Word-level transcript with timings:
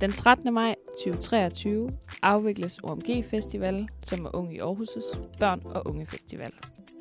Den 0.00 0.12
13. 0.12 0.54
maj 0.54 0.74
2023 1.04 1.90
afvikles 2.22 2.80
OMG 2.82 3.24
Festival, 3.30 3.88
som 4.02 4.24
er 4.24 4.36
Unge 4.36 4.54
i 4.54 4.60
Aarhus' 4.60 5.16
børn- 5.40 5.66
og 5.66 5.86
unge 5.86 6.06
festival. 6.06 6.52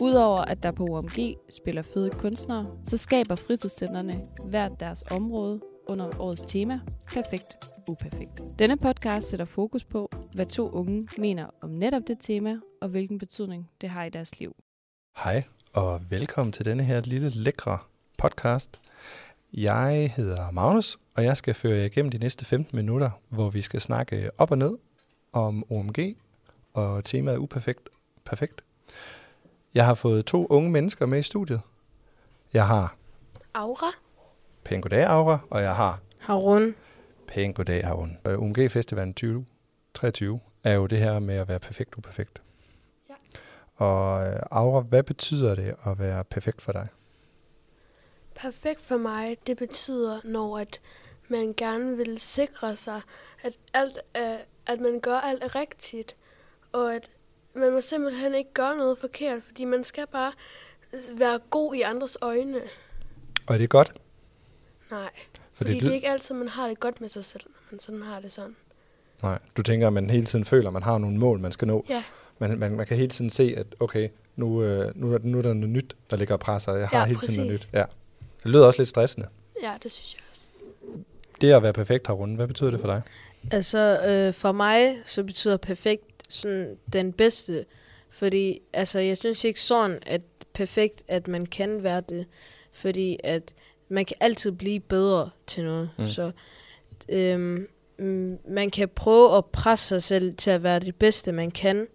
Udover 0.02 0.42
at 0.42 0.64
der 0.64 0.72
på 0.72 0.84
OMG 0.90 1.36
spiller 1.50 1.82
fede 1.82 2.10
kunstnere, 2.10 2.68
så 2.84 2.98
skaber 2.98 3.36
fritidscenterne 3.36 4.22
hvert 4.50 4.80
deres 4.80 5.02
område 5.12 5.62
under 5.88 6.22
årets 6.22 6.42
tema 6.42 6.80
Perfekt 7.14 7.58
Uperfekt. 7.90 8.60
Denne 8.60 8.78
podcast 8.78 9.30
sætter 9.30 9.46
fokus 9.46 9.84
på, 9.84 10.12
hvad 10.34 10.46
to 10.46 10.70
unge 10.70 11.08
mener 11.18 11.48
om 11.62 11.70
netop 11.70 12.02
det 12.08 12.18
tema, 12.20 12.60
og 12.82 12.90
hvilken 12.90 13.18
betydning 13.18 13.70
det 13.82 13.90
har 13.90 14.04
i 14.04 14.10
deres 14.10 14.40
liv. 14.40 14.56
Hej, 15.24 15.44
og 15.74 16.02
velkommen 16.10 16.52
til 16.54 16.66
denne 16.66 16.84
her 16.84 17.02
lille 17.06 17.30
lækre 17.30 17.78
podcast. 18.18 18.80
Jeg 19.54 20.14
hedder 20.16 20.52
Magnus, 20.52 20.98
og 21.16 21.24
jeg 21.24 21.38
skal 21.38 21.54
føre 21.54 21.78
jer 21.78 21.86
igennem 21.86 22.12
de 22.12 22.18
næste 22.18 22.46
15 22.46 22.76
minutter, 22.76 23.10
hvor 23.30 23.50
vi 23.50 23.62
skal 23.62 23.82
snakke 23.82 24.32
op 24.38 24.52
og 24.52 24.58
ned 24.58 24.78
om 25.34 25.72
OMG 25.72 26.18
og 26.74 27.04
temaet 27.04 27.38
uperfekt. 27.38 27.90
Perfekt. 28.26 28.64
Jeg 29.74 29.86
har 29.86 29.94
fået 29.94 30.26
to 30.26 30.48
unge 30.50 30.72
mennesker 30.72 31.06
med 31.06 31.20
i 31.20 31.24
studiet. 31.24 31.62
Jeg 32.54 32.68
har 32.68 32.96
Aura. 33.54 33.92
Pæn 34.64 34.82
Goddag 34.82 35.04
Aura, 35.04 35.40
og 35.50 35.62
jeg 35.62 35.76
har 35.76 36.00
Harun. 36.20 36.76
Pæn 37.28 37.54
Goddag 37.54 37.88
Havn. 37.88 38.18
Øh, 38.28 38.40
OMG 38.40 38.72
Festivalen 38.72 39.14
2023 39.14 40.40
er 40.64 40.74
jo 40.74 40.86
det 40.86 40.98
her 40.98 41.20
med 41.20 41.36
at 41.36 41.48
være 41.48 41.60
perfekt 41.60 41.96
uperfekt. 41.98 42.42
Ja. 43.10 43.16
Og 43.86 44.28
øh, 44.28 44.40
Aura, 44.52 44.82
hvad 44.82 45.04
betyder 45.04 45.56
det 45.56 45.76
at 45.86 46.00
være 46.00 46.24
perfekt 46.24 46.62
for 46.62 46.72
dig? 46.72 46.88
Perfekt 48.36 48.82
for 48.82 48.98
mig, 48.98 49.38
det 49.48 49.58
betyder, 49.58 50.20
når 50.24 50.58
at 50.58 50.80
man 51.28 51.54
gerne 51.58 51.98
vil 51.98 52.20
sikre 52.20 52.76
sig, 52.76 53.02
at, 53.44 53.54
alt 53.74 54.00
er, 54.14 54.38
at 54.66 54.80
man 54.80 55.00
gør 55.00 55.16
alt 55.18 55.44
er 55.44 55.56
rigtigt, 55.56 56.16
og 56.72 56.96
at 56.96 57.10
man 57.54 57.72
må 57.72 57.82
simpelthen 57.82 58.36
ikke 58.36 58.54
gøre 58.54 58.78
noget 58.78 58.98
forkert, 58.98 59.44
fordi 59.44 59.66
man 59.66 59.84
skal 59.84 60.08
bare 60.08 60.32
være 61.12 61.40
god 61.50 61.76
i 61.76 61.82
andres 61.82 62.18
øjne. 62.22 62.62
Og 63.48 63.54
er 63.54 63.58
det 63.58 63.70
godt? 63.70 63.94
Nej, 64.92 65.10
For 65.34 65.40
fordi 65.54 65.74
det, 65.74 65.82
det 65.82 65.90
er 65.90 65.94
ikke 65.94 66.10
altid, 66.10 66.36
man 66.36 66.48
har 66.50 66.68
det 66.68 66.80
godt 66.80 67.02
med 67.02 67.10
sig 67.10 67.26
selv, 67.26 67.44
når 67.46 67.60
man 67.72 67.80
sådan 67.80 68.02
har 68.02 68.20
det 68.20 68.32
sådan. 68.32 68.56
Nej, 69.24 69.40
du 69.58 69.62
tænker, 69.64 69.88
at 69.88 69.94
man 69.94 70.10
hele 70.10 70.26
tiden 70.26 70.46
føler, 70.46 70.68
at 70.68 70.74
man 70.74 70.84
har 70.84 70.98
nogle 70.98 71.18
mål, 71.18 71.40
man 71.40 71.52
skal 71.52 71.68
nå. 71.68 71.86
Ja, 71.90 72.04
Man, 72.40 72.60
man, 72.60 72.76
man 72.76 72.86
kan 72.86 72.98
hele 72.98 73.10
tiden 73.10 73.30
se, 73.30 73.54
at 73.58 73.68
okay, 73.80 74.10
nu, 74.36 74.64
øh, 74.64 74.92
nu, 74.96 75.18
nu 75.24 75.38
er 75.38 75.42
der 75.42 75.54
noget 75.54 75.70
nyt, 75.70 75.96
der 76.12 76.18
ligger 76.18 76.34
og 76.34 76.40
presser, 76.40 76.74
jeg 76.74 76.88
har 76.88 77.00
Ja, 77.00 77.06
hele 77.06 77.20
tiden 77.20 77.36
noget 77.36 77.52
præcis. 77.60 77.74
nyt. 77.74 77.80
Ja. 77.80 77.86
Det 78.44 78.52
lyder 78.52 78.66
også 78.66 78.80
lidt 78.80 78.90
stressende. 78.90 79.28
ja, 79.64 79.74
det 79.84 79.92
synes 79.92 80.14
jeg. 80.14 80.22
Det 81.42 81.52
at 81.52 81.64
være 81.64 81.74
perfekt 81.74 82.08
herunde, 82.08 82.36
hvad 82.36 82.48
betyder 82.48 82.72
det 82.72 82.80
for 82.80 82.88
dig? 82.88 83.02
Altså, 83.52 84.00
øh, 84.08 84.34
for 84.34 84.52
mig, 84.52 84.98
så 85.06 85.24
betyder 85.24 85.58
perfekt 85.58 86.04
sådan 86.30 86.78
den 86.94 87.14
bedste. 87.14 87.66
Fordi, 88.10 88.62
altså, 88.74 89.00
jeg 89.00 89.18
synes 89.18 89.44
ikke 89.44 89.62
sådan, 89.62 90.00
at 90.06 90.22
perfekt, 90.54 91.04
at 91.08 91.28
man 91.28 91.46
kan 91.46 91.84
være 91.84 92.02
det. 92.10 92.26
Fordi, 92.72 93.20
at 93.24 93.54
man 93.90 94.06
kan 94.06 94.18
altid 94.20 94.52
blive 94.52 94.80
bedre 94.80 95.30
til 95.48 95.64
noget. 95.64 95.90
Mm. 95.98 96.06
Så, 96.06 96.32
mm, 97.98 98.38
man 98.50 98.70
kan 98.70 98.90
prøve 98.90 99.38
at 99.38 99.46
presse 99.46 99.88
sig 99.88 100.04
selv 100.04 100.36
til 100.36 100.52
at 100.52 100.64
være 100.64 100.80
det 100.80 100.96
bedste, 100.96 101.32
man 101.32 101.52
kan. 101.52 101.88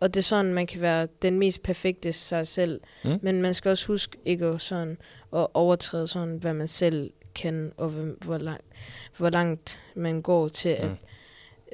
Og 0.00 0.14
det 0.14 0.20
er 0.20 0.24
sådan, 0.24 0.54
man 0.54 0.66
kan 0.66 0.80
være 0.80 1.08
den 1.22 1.38
mest 1.38 1.62
perfekte 1.62 2.12
sig 2.12 2.46
selv. 2.46 2.80
Mm. 3.04 3.18
Men 3.22 3.42
man 3.42 3.54
skal 3.54 3.68
også 3.68 3.86
huske 3.86 4.18
ikke 4.24 4.46
at, 4.46 4.60
sådan, 4.60 4.98
at 5.36 5.46
overtræde 5.54 6.06
sådan, 6.06 6.36
hvad 6.36 6.54
man 6.54 6.68
selv 6.68 7.10
kan, 7.34 7.72
og 7.76 7.88
hvor, 7.88 8.38
langt, 8.38 8.64
hvor 9.18 9.30
langt 9.30 9.82
man 9.96 10.22
går 10.22 10.48
til, 10.48 10.68
at 10.68 10.90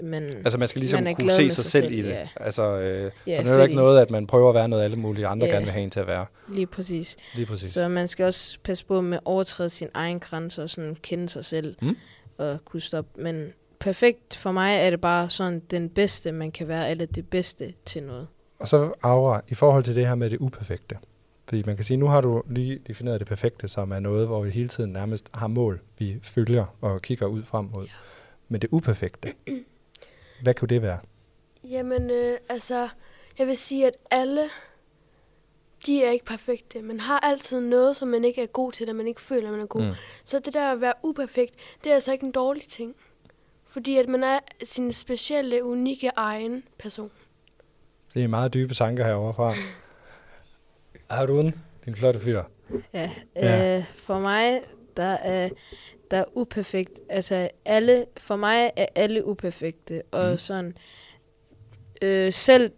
man... 0.05 0.23
Altså 0.23 0.59
man 0.59 0.69
skal 0.69 0.81
ligesom 0.81 1.03
Man 1.03 1.15
kunne 1.15 1.31
se 1.31 1.37
sig, 1.37 1.53
sig 1.53 1.65
selv, 1.65 1.85
selv, 1.85 1.95
i 1.99 2.03
det. 2.03 2.09
ja. 2.09 2.29
Altså, 2.37 2.63
øh, 2.63 3.11
ja, 3.27 3.37
så 3.37 3.43
det 3.43 3.51
er 3.51 3.55
jo 3.57 3.63
ikke 3.63 3.75
noget, 3.75 4.01
at 4.01 4.11
man 4.11 4.27
prøver 4.27 4.49
at 4.49 4.55
være 4.55 4.69
noget, 4.69 4.85
alle 4.85 4.97
mulige 4.97 5.27
andre 5.27 5.47
Ja. 5.47 5.53
gerne 5.53 5.65
vil 5.65 5.73
have 5.73 5.83
en 5.85 5.91
til 5.91 6.01
at 6.01 6.07
være. 6.07 6.27
Lige 6.49 6.67
præcis. 6.67 7.17
Lige 7.35 7.47
præcis. 7.47 7.73
Så 7.73 7.89
man 7.89 8.09
skal 8.09 8.27
også 8.27 8.59
passe 8.65 8.87
på 8.87 9.01
med 9.01 9.17
at 9.17 9.23
overtræde 9.25 9.69
sin 9.71 9.89
egen 9.95 10.21
grænser 10.21 10.63
og 10.63 10.71
sådan 10.71 10.97
kende 11.03 11.29
sig 11.29 11.45
selv 11.45 11.77
Mm. 11.83 11.97
og 12.39 12.59
kunne 12.65 12.81
stoppe. 12.81 13.23
Men 13.23 13.53
perfekt 13.81 14.37
for 14.37 14.53
mig 14.53 14.77
er 14.77 14.91
det 14.91 15.01
bare 15.01 15.31
sådan 15.31 15.63
den 15.71 15.89
bedste, 15.89 16.33
man 16.33 16.51
kan 16.53 16.69
være, 16.69 16.91
eller 16.91 17.07
det 17.07 17.29
bedste 17.29 17.73
til 17.87 18.03
noget. 18.03 18.27
Og 18.61 18.69
så 18.69 18.93
Aura, 19.03 19.41
i 19.49 19.55
forhold 19.55 19.85
til 19.85 19.95
det 19.95 20.07
her 20.07 20.15
med 20.15 20.31
det 20.31 20.37
uperfekte. 20.41 20.97
Fordi 21.49 21.63
man 21.67 21.77
kan 21.77 21.85
sige, 21.85 21.97
nu 21.97 22.07
har 22.07 22.21
du 22.21 22.43
lige 22.51 22.81
defineret 22.87 23.21
det 23.21 23.29
perfekte, 23.29 23.69
som 23.69 23.93
er 23.93 24.01
noget, 24.01 24.27
hvor 24.27 24.43
vi 24.43 24.51
hele 24.51 24.69
tiden 24.69 24.93
nærmest 24.93 25.31
har 25.35 25.47
mål, 25.47 25.81
vi 25.99 26.19
følger 26.23 26.77
og 26.81 27.03
kigger 27.03 27.27
ud 27.27 27.43
frem 27.43 27.71
mod. 27.75 27.85
Ja. 27.85 27.91
Men 28.49 28.63
det 28.63 28.69
uperfekte, 28.73 29.33
hvad 30.43 30.55
kunne 30.55 30.69
det 30.69 30.83
være? 30.83 30.99
Jamen, 31.65 32.11
øh, 32.11 32.37
altså, 32.49 32.89
jeg 33.39 33.47
vil 33.47 33.57
sige, 33.57 33.87
at 33.87 33.97
alle, 34.11 34.49
de 35.87 36.05
er 36.05 36.11
ikke 36.11 36.25
perfekte. 36.25 36.83
Man 36.83 37.01
har 37.01 37.21
altid 37.21 37.61
noget, 37.61 37.97
som 37.97 38.09
man 38.09 38.25
ikke 38.25 38.43
er 38.43 38.47
god 38.47 38.73
til, 38.73 38.89
og 38.89 38.97
man 38.97 39.07
ikke 39.07 39.21
føler, 39.21 39.51
man 39.51 39.61
er 39.61 39.67
god. 39.67 39.83
Mm. 39.83 39.95
Så 40.25 40.39
det 40.39 40.55
der 40.55 40.73
at 40.73 40.81
være 40.81 40.95
uperfekt, 41.03 41.55
det 41.85 41.91
er 41.91 41.95
altså 41.95 42.13
ikke 42.13 42.27
en 42.27 42.33
dårlig 42.33 42.63
ting. 42.63 42.95
Fordi 43.67 43.97
at 43.97 44.09
man 44.09 44.25
er 44.25 44.39
sin 44.65 44.93
specielle, 44.93 45.65
unikke 45.65 46.11
egen 46.17 46.65
person. 46.79 47.11
Det 48.15 48.25
er 48.25 48.29
meget 48.29 48.55
dybe 48.55 48.75
tanker 48.75 49.05
herovre 49.05 49.35
fra. 49.35 49.55
Har 51.11 51.27
du 51.27 51.39
den, 51.39 51.55
din 51.85 51.95
flotte 51.95 52.21
fyr? 52.21 52.43
Ja, 52.95 53.11
Ja. 53.37 53.79
Øh, 53.79 53.85
for 53.97 54.19
mig, 54.19 54.61
der 54.97 55.03
er, 55.03 55.49
der 56.11 56.17
er 56.17 56.25
uperfekt. 56.35 57.01
Altså, 57.09 57.49
alle, 57.65 58.07
for 58.17 58.37
mig 58.37 58.71
er 58.77 58.87
alle 58.95 59.27
uperfekte. 59.27 60.03
Og 60.11 60.31
mm. 60.31 60.39
sådan, 60.39 60.77
øh, 62.03 62.33
selv 62.33 62.73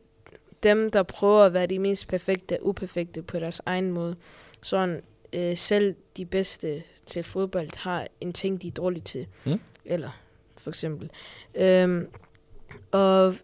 dem, 0.62 0.90
der 0.90 1.02
prøver 1.02 1.42
at 1.44 1.52
være 1.52 1.66
de 1.66 1.78
mest 1.78 2.08
perfekte, 2.08 2.54
er 2.54 2.58
uperfekte 2.62 3.22
på 3.22 3.38
deres 3.38 3.62
egen 3.66 3.92
måde. 3.92 4.16
Sådan, 4.62 5.02
øh, 5.32 5.56
selv 5.56 5.94
de 6.16 6.26
bedste 6.26 6.82
til 7.06 7.22
fodbold 7.22 7.76
har 7.76 8.06
en 8.20 8.32
ting, 8.32 8.62
de 8.62 8.68
er 8.68 8.72
dårlige 8.72 9.02
til. 9.02 9.26
Mm. 9.44 9.60
Eller, 9.84 10.10
for 10.56 10.70
eksempel. 10.70 11.10
Øhm, 11.54 12.08
og 12.92 13.34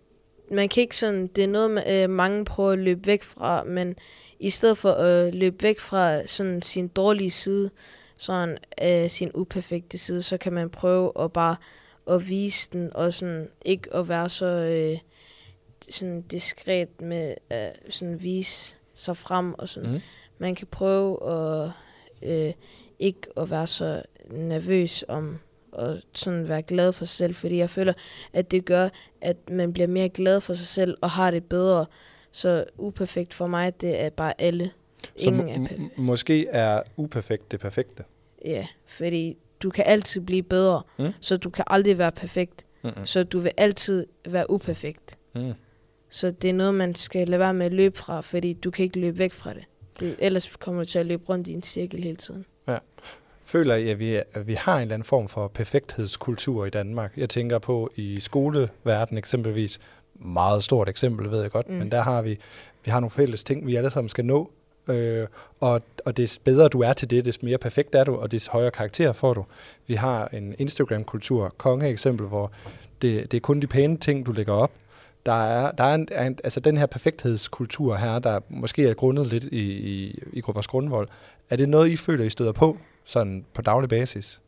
man 0.50 0.68
kan 0.68 0.80
ikke 0.80 0.96
sådan, 0.96 1.26
det 1.26 1.44
er 1.44 1.48
noget, 1.48 1.84
øh, 1.88 2.10
mange 2.10 2.44
prøver 2.44 2.72
at 2.72 2.78
løbe 2.78 3.06
væk 3.06 3.22
fra, 3.22 3.64
men 3.64 3.96
i 4.38 4.50
stedet 4.50 4.78
for 4.78 4.90
at 4.92 5.34
løbe 5.34 5.62
væk 5.62 5.80
fra 5.80 6.26
sådan 6.26 6.62
sin 6.62 6.88
dårlige 6.88 7.30
side, 7.30 7.70
sådan 8.18 8.58
øh, 8.82 9.10
sin 9.10 9.30
uperfekte 9.34 9.98
side, 9.98 10.22
så 10.22 10.38
kan 10.38 10.52
man 10.52 10.70
prøve 10.70 11.12
at 11.20 11.32
bare 11.32 11.56
at 12.10 12.28
vise 12.28 12.70
den, 12.72 12.90
og 12.94 13.12
sådan 13.12 13.48
ikke 13.64 13.94
at 13.94 14.08
være 14.08 14.28
så 14.28 14.46
øh, 14.46 14.98
sådan 15.90 16.22
diskret 16.22 17.00
med 17.00 17.34
at 17.50 17.78
sådan 17.88 18.22
vise 18.22 18.76
sig 18.94 19.16
frem, 19.16 19.54
og 19.54 19.68
sådan. 19.68 19.92
Mm. 19.92 20.00
Man 20.38 20.54
kan 20.54 20.66
prøve 20.66 21.30
at 21.30 21.70
øh, 22.22 22.52
ikke 22.98 23.20
at 23.36 23.50
være 23.50 23.66
så 23.66 24.02
nervøs 24.30 25.04
om 25.08 25.38
og 25.76 25.98
sådan 26.14 26.48
være 26.48 26.62
glad 26.62 26.92
for 26.92 27.04
sig 27.04 27.16
selv, 27.16 27.34
fordi 27.34 27.56
jeg 27.56 27.70
føler, 27.70 27.92
at 28.32 28.50
det 28.50 28.64
gør, 28.64 28.88
at 29.20 29.50
man 29.50 29.72
bliver 29.72 29.86
mere 29.86 30.08
glad 30.08 30.40
for 30.40 30.54
sig 30.54 30.66
selv 30.66 30.96
og 31.00 31.10
har 31.10 31.30
det 31.30 31.44
bedre. 31.44 31.86
Så 32.30 32.64
uperfekt 32.78 33.34
for 33.34 33.46
mig, 33.46 33.80
det 33.80 34.00
er 34.00 34.10
bare 34.10 34.40
alle. 34.40 34.70
Så 35.16 35.30
Ingen 35.30 35.66
er 35.66 35.68
m- 35.68 36.00
måske 36.00 36.46
er 36.48 36.82
uperfekt 36.96 37.50
det 37.50 37.60
perfekte. 37.60 38.04
Ja, 38.44 38.66
fordi 38.86 39.36
du 39.62 39.70
kan 39.70 39.84
altid 39.86 40.20
blive 40.20 40.42
bedre, 40.42 40.82
Mm. 40.98 41.06
så 41.20 41.36
du 41.36 41.50
kan 41.50 41.64
aldrig 41.66 41.98
være 41.98 42.12
perfekt. 42.12 42.66
Mm-mm. 42.82 43.04
Så 43.06 43.24
du 43.24 43.38
vil 43.38 43.52
altid 43.56 44.06
være 44.28 44.50
uperfekt. 44.50 45.18
Mm. 45.34 45.52
Så 46.10 46.30
det 46.30 46.50
er 46.50 46.54
noget, 46.54 46.74
man 46.74 46.94
skal 46.94 47.28
lade 47.28 47.40
være 47.40 47.54
med 47.54 47.66
at 47.66 47.72
løbe 47.72 47.98
fra, 47.98 48.20
fordi 48.20 48.52
du 48.52 48.70
kan 48.70 48.82
ikke 48.84 49.00
løbe 49.00 49.18
væk 49.18 49.32
fra 49.32 49.54
det. 49.54 49.64
det 50.00 50.16
ellers 50.18 50.46
kommer 50.60 50.82
du 50.82 50.86
til 50.88 50.98
at 50.98 51.06
løbe 51.06 51.24
rundt 51.28 51.48
i 51.48 51.52
en 51.52 51.62
cirkel 51.62 52.02
hele 52.02 52.16
tiden. 52.16 52.44
Føler 53.46 53.74
I, 53.74 53.88
at 53.88 53.98
vi, 53.98 54.14
at 54.14 54.46
vi 54.46 54.54
har 54.54 54.76
en 54.76 54.82
eller 54.82 54.94
anden 54.94 55.06
form 55.06 55.28
for 55.28 55.48
perfekthedskultur 55.48 56.64
i 56.64 56.70
Danmark? 56.70 57.12
Jeg 57.16 57.28
tænker 57.28 57.58
på 57.58 57.90
i 57.96 58.20
skoleverden 58.20 59.18
eksempelvis. 59.18 59.80
Meget 60.14 60.64
stort 60.64 60.88
eksempel, 60.88 61.30
ved 61.30 61.42
jeg 61.42 61.50
godt. 61.50 61.68
Mm. 61.68 61.74
Men 61.74 61.90
der 61.90 62.02
har 62.02 62.22
vi, 62.22 62.38
vi 62.84 62.90
har 62.90 63.00
nogle 63.00 63.10
fælles 63.10 63.44
ting, 63.44 63.66
vi 63.66 63.76
alle 63.76 63.90
sammen 63.90 64.08
skal 64.08 64.24
nå. 64.24 64.50
Øh, 64.88 65.26
og, 65.60 65.82
og 66.04 66.16
des 66.16 66.38
bedre 66.38 66.68
du 66.68 66.80
er 66.80 66.92
til 66.92 67.10
det, 67.10 67.24
des 67.24 67.42
mere 67.42 67.58
perfekt 67.58 67.94
er 67.94 68.04
du, 68.04 68.16
og 68.16 68.32
des 68.32 68.46
højere 68.46 68.70
karakter 68.70 69.12
får 69.12 69.34
du. 69.34 69.44
Vi 69.86 69.94
har 69.94 70.28
en 70.28 70.54
Instagram-kultur, 70.58 71.54
konge 71.58 71.88
eksempel, 71.88 72.26
hvor 72.26 72.52
det, 73.02 73.32
det 73.32 73.36
er 73.36 73.40
kun 73.40 73.60
de 73.60 73.66
pæne 73.66 73.96
ting, 73.96 74.26
du 74.26 74.32
lægger 74.32 74.52
op. 74.52 74.72
Der 75.26 75.44
er, 75.44 75.70
der 75.70 75.84
er, 75.84 75.94
en, 75.94 76.08
en, 76.26 76.38
altså 76.44 76.60
den 76.60 76.76
her 76.76 76.86
perfekthedskultur 76.86 77.96
her, 77.96 78.18
der 78.18 78.40
måske 78.48 78.88
er 78.88 78.94
grundet 78.94 79.26
lidt 79.26 79.44
i, 79.44 79.72
i, 79.72 80.22
i 80.32 80.42
vores 80.46 80.66
grundvold. 80.66 81.08
Er 81.50 81.56
det 81.56 81.68
noget, 81.68 81.88
I 81.88 81.96
føler, 81.96 82.24
I 82.24 82.30
støder 82.30 82.52
på, 82.52 82.78
sådan 83.06 83.44
på 83.54 83.62
daglig 83.62 83.88
basis? 83.88 84.40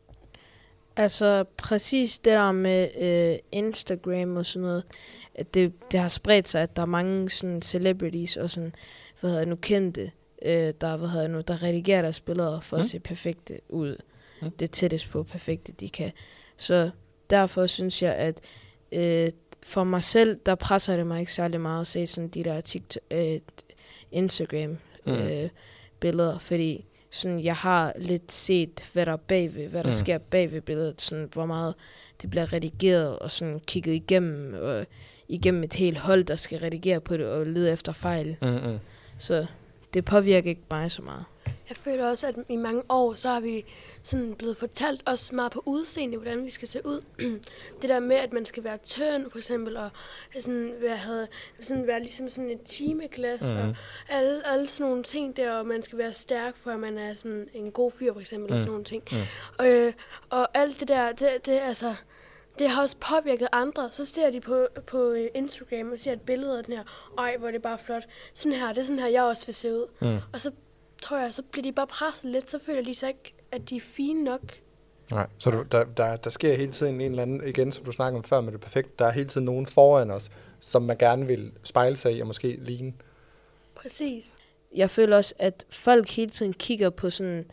Altså 0.95 1.43
præcis 1.57 2.19
det 2.19 2.33
der 2.33 2.51
med 2.51 2.89
øh, 3.01 3.39
Instagram 3.51 4.37
og 4.37 4.45
sådan 4.45 4.61
noget, 4.61 4.83
at 5.35 5.53
det, 5.53 5.73
det 5.91 5.99
har 5.99 6.07
spredt 6.07 6.47
sig, 6.47 6.61
at 6.61 6.75
der 6.75 6.81
er 6.81 6.85
mange 6.85 7.29
sådan 7.29 7.61
celebrities 7.61 8.37
og 8.37 8.49
sådan, 8.49 8.75
hvad 9.19 9.29
hedder 9.29 9.41
jeg 9.41 9.49
nu, 9.49 9.55
kendte, 9.55 10.11
øh, 10.45 10.73
der, 10.81 10.97
hvad 10.97 11.07
hedder 11.09 11.23
jeg 11.23 11.31
nu, 11.31 11.41
der 11.41 11.63
redigerer 11.63 12.01
deres 12.01 12.19
billeder 12.19 12.59
for 12.59 12.77
Mm. 12.77 12.79
at 12.79 12.85
se 12.85 12.99
perfekte 12.99 13.59
ud. 13.69 13.97
Mm. 14.41 14.51
Det 14.51 14.71
tættest 14.71 15.09
på 15.09 15.23
perfekte, 15.23 15.71
de 15.71 15.89
kan. 15.89 16.11
Så 16.57 16.89
derfor 17.29 17.65
synes 17.67 18.01
jeg, 18.01 18.15
at 18.15 18.41
øh, 18.91 19.31
for 19.63 19.83
mig 19.83 20.03
selv, 20.03 20.39
der 20.45 20.55
presser 20.55 20.95
det 20.97 21.07
mig 21.07 21.19
ikke 21.19 21.33
særlig 21.33 21.61
meget 21.61 21.81
at 21.81 21.87
se 21.87 22.07
sådan 22.07 22.27
de 22.29 22.43
der 22.43 22.61
TikTok, 22.61 23.01
øh, 23.11 23.39
Instagram 24.11 24.77
Mm. 25.05 25.11
øh, 25.13 25.49
billeder, 25.99 26.39
fordi 26.39 26.85
sådan, 27.11 27.39
jeg 27.43 27.55
har 27.55 27.93
lidt 27.97 28.31
set, 28.31 28.85
hvad 28.93 29.05
der 29.05 29.11
er 29.11 29.17
bagved, 29.17 29.67
hvad 29.67 29.83
der 29.83 29.87
Mm. 29.87 29.89
mm. 29.89 29.93
sker 29.93 30.17
bagved 30.17 30.61
billedet, 30.61 31.01
sådan, 31.01 31.29
hvor 31.33 31.45
meget 31.45 31.75
det 32.21 32.29
bliver 32.29 32.53
redigeret 32.53 33.19
og 33.19 33.31
sådan 33.31 33.61
kigget 33.67 33.93
igennem, 33.93 34.53
og 34.61 34.85
igennem 35.27 35.63
et 35.63 35.73
helt 35.73 35.97
hold, 35.97 36.23
der 36.23 36.35
skal 36.35 36.59
redigere 36.59 37.01
på 37.01 37.17
det 37.17 37.25
og 37.25 37.45
lede 37.45 37.71
efter 37.71 37.91
fejl. 37.91 38.35
Mm-hmm. 38.41 38.79
Så 39.17 39.45
det 39.93 40.05
påvirker 40.05 40.49
ikke 40.49 40.61
mig 40.71 40.91
så 40.91 41.01
meget. 41.01 41.23
Jeg 41.69 41.77
føler 41.77 42.09
også, 42.09 42.27
at 42.27 42.35
i 42.49 42.55
mange 42.55 42.83
år, 42.89 43.13
så 43.13 43.29
har 43.29 43.39
vi 43.39 43.65
sådan 44.03 44.35
blevet 44.35 44.57
fortalt 44.57 45.03
også 45.05 45.35
meget 45.35 45.51
på 45.51 45.63
udseende, 45.65 46.17
hvordan 46.17 46.45
vi 46.45 46.49
skal 46.49 46.67
se 46.67 46.81
ud. 46.85 47.01
det 47.81 47.89
der 47.89 47.99
med, 47.99 48.15
at 48.15 48.33
man 48.33 48.45
skal 48.45 48.63
være 48.63 48.77
tynd, 48.77 49.29
for 49.31 49.37
eksempel, 49.37 49.77
og 49.77 49.89
sådan 50.39 50.73
være, 50.79 50.95
have, 50.97 51.27
sådan 51.61 51.87
være 51.87 51.99
ligesom 51.99 52.29
sådan 52.29 52.49
et 52.49 52.61
timeglas, 52.61 53.51
mm. 53.51 53.57
og 53.57 53.65
Mhm. 53.65 53.75
alle, 54.09 54.47
alle 54.47 54.67
sådan 54.67 54.87
nogle 54.87 55.03
ting 55.03 55.37
der, 55.37 55.51
og 55.51 55.65
man 55.65 55.83
skal 55.83 55.97
være 55.97 56.13
stærk, 56.13 56.57
for 56.57 56.71
at 56.71 56.79
man 56.79 56.97
er 56.97 57.13
sådan 57.13 57.49
en 57.53 57.71
god 57.71 57.91
fyr, 57.91 58.13
for 58.13 58.19
eksempel, 58.19 58.49
mm. 58.49 58.55
og 58.55 58.59
sådan 58.61 58.71
nogle 58.71 58.83
ting. 58.85 59.03
Mm. 59.11 59.17
Og, 59.57 59.67
øh, 59.67 59.93
og 60.29 60.47
alt 60.57 60.79
det 60.79 60.87
der, 60.87 61.11
det, 61.11 61.45
det 61.45 61.53
er 61.53 61.61
altså... 61.63 61.95
Det 62.59 62.69
har 62.69 62.81
også 62.81 62.95
påvirket 62.97 63.47
andre. 63.51 63.91
Så 63.91 64.05
ser 64.05 64.29
de 64.29 64.41
på, 64.41 64.67
på 64.87 65.11
øh, 65.11 65.27
Instagram 65.35 65.91
og 65.91 65.99
ser 65.99 66.11
et 66.13 66.21
billede 66.21 66.57
af 66.57 66.63
den 66.63 66.73
her. 66.73 66.83
Ej, 67.17 67.37
hvor 67.37 67.47
er 67.47 67.51
det 67.51 67.61
bare 67.61 67.77
flot. 67.77 68.03
Sådan 68.33 68.57
her, 68.59 68.67
det 68.67 68.77
er 68.77 68.85
sådan 68.85 68.99
her, 68.99 69.07
jeg 69.07 69.23
også 69.23 69.45
vil 69.45 69.55
se 69.55 69.73
ud. 69.73 69.85
Mm. 70.01 70.17
Og 70.33 70.41
så 70.41 70.51
tror 71.01 71.17
jeg, 71.17 71.33
så 71.33 71.41
bliver 71.41 71.63
de 71.63 71.71
bare 71.71 71.87
presset 71.87 72.31
lidt, 72.31 72.49
så 72.49 72.59
føler 72.65 72.81
de 72.83 72.95
sig 72.95 73.09
ikke, 73.09 73.33
at 73.51 73.69
de 73.69 73.75
er 73.75 73.81
fine 73.81 74.23
nok. 74.23 74.41
Nej, 75.11 75.27
så 75.37 75.51
du, 75.51 75.63
der, 75.71 75.83
der, 75.83 76.15
der 76.15 76.29
sker 76.29 76.55
hele 76.55 76.71
tiden 76.71 77.01
en 77.01 77.11
eller 77.11 77.23
anden, 77.23 77.47
igen 77.47 77.71
som 77.71 77.85
du 77.85 77.91
snakkede 77.91 78.17
om 78.17 78.23
før 78.23 78.41
med 78.41 78.51
det 78.51 78.61
perfekte, 78.61 78.91
der 78.99 79.05
er 79.05 79.11
hele 79.11 79.27
tiden 79.27 79.45
nogen 79.45 79.65
foran 79.65 80.11
os, 80.11 80.29
som 80.59 80.81
man 80.83 80.97
gerne 80.97 81.27
vil 81.27 81.51
spejle 81.63 81.95
sig 81.95 82.15
i 82.17 82.19
og 82.21 82.27
måske 82.27 82.55
ligne. 82.61 82.93
Præcis. 83.75 84.37
Jeg 84.75 84.89
føler 84.89 85.17
også, 85.17 85.33
at 85.39 85.65
folk 85.69 86.09
hele 86.09 86.29
tiden 86.31 86.53
kigger 86.53 86.89
på 86.89 87.09
sådan 87.09 87.45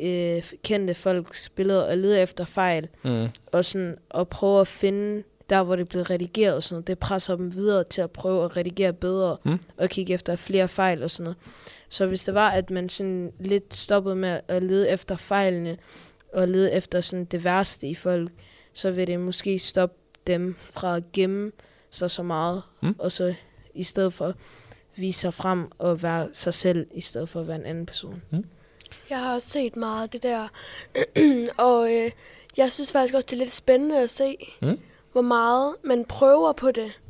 øh, 0.00 0.52
kendte 0.64 0.94
folks 0.94 1.48
billeder 1.48 1.82
og 1.90 1.96
leder 1.98 2.22
efter 2.22 2.44
fejl, 2.44 2.88
Mm. 3.02 3.26
og, 3.46 3.64
sådan, 3.64 3.96
og 4.10 4.28
prøver 4.28 4.60
at 4.60 4.68
finde 4.68 5.22
der, 5.50 5.62
hvor 5.62 5.76
det 5.76 5.82
er 5.82 5.86
blevet 5.88 6.10
redigeret 6.10 6.54
og 6.54 6.62
sådan 6.62 6.74
noget. 6.74 6.86
Det 6.86 6.98
presser 6.98 7.36
dem 7.36 7.54
videre 7.54 7.84
til 7.84 8.00
at 8.02 8.10
prøve 8.10 8.44
at 8.44 8.56
redigere 8.56 8.92
bedre 8.92 9.36
Mm. 9.44 9.58
og 9.76 9.88
kigge 9.88 10.14
efter 10.14 10.36
flere 10.36 10.68
fejl 10.68 11.02
og 11.02 11.10
sådan 11.10 11.24
noget. 11.24 11.36
Så 11.88 12.06
hvis 12.06 12.24
det 12.24 12.34
var, 12.34 12.50
at 12.50 12.70
man 12.70 12.88
sådan 12.88 13.32
lidt 13.40 13.74
stoppede 13.74 14.16
med 14.16 14.40
at 14.48 14.62
lede 14.62 14.88
efter 14.90 15.16
fejlene 15.16 15.76
og 16.32 16.48
lede 16.48 16.72
efter 16.72 17.00
sådan 17.00 17.24
det 17.24 17.44
værste 17.44 17.86
i 17.88 17.94
folk, 17.94 18.30
så 18.72 18.90
vil 18.90 19.06
det 19.06 19.20
måske 19.20 19.58
stoppe 19.58 19.96
dem 20.26 20.56
fra 20.60 20.96
at 20.96 21.02
gemme 21.12 21.52
sig 21.90 22.10
så 22.10 22.22
meget, 22.22 22.62
Mm. 22.80 22.94
og 22.98 23.12
så 23.12 23.34
i 23.74 23.82
stedet 23.82 24.12
for 24.12 24.34
vise 24.96 25.20
sig 25.20 25.34
frem 25.34 25.70
og 25.78 26.02
være 26.02 26.28
sig 26.32 26.54
selv, 26.54 26.86
i 26.94 27.00
stedet 27.00 27.28
for 27.28 27.40
at 27.40 27.46
være 27.48 27.56
en 27.56 27.66
anden 27.66 27.86
person. 27.86 28.22
Jeg 29.10 29.18
har 29.18 29.34
også 29.34 29.48
set 29.48 29.76
meget 29.76 30.02
af 30.02 30.10
det 30.10 30.22
der. 30.22 30.48
og 31.68 31.92
øh, 31.94 32.10
jeg 32.56 32.72
synes 32.72 32.92
faktisk 32.92 33.14
også, 33.14 33.26
det 33.30 33.32
er 33.36 33.44
lidt 33.44 33.54
spændende 33.54 33.98
at 34.02 34.10
se, 34.10 34.36
Mm. 34.62 34.80
Hvor 35.16 35.22
meget 35.22 35.74
man 35.82 36.04
prøver 36.04 36.52
på 36.52 36.70
det. 36.70 37.00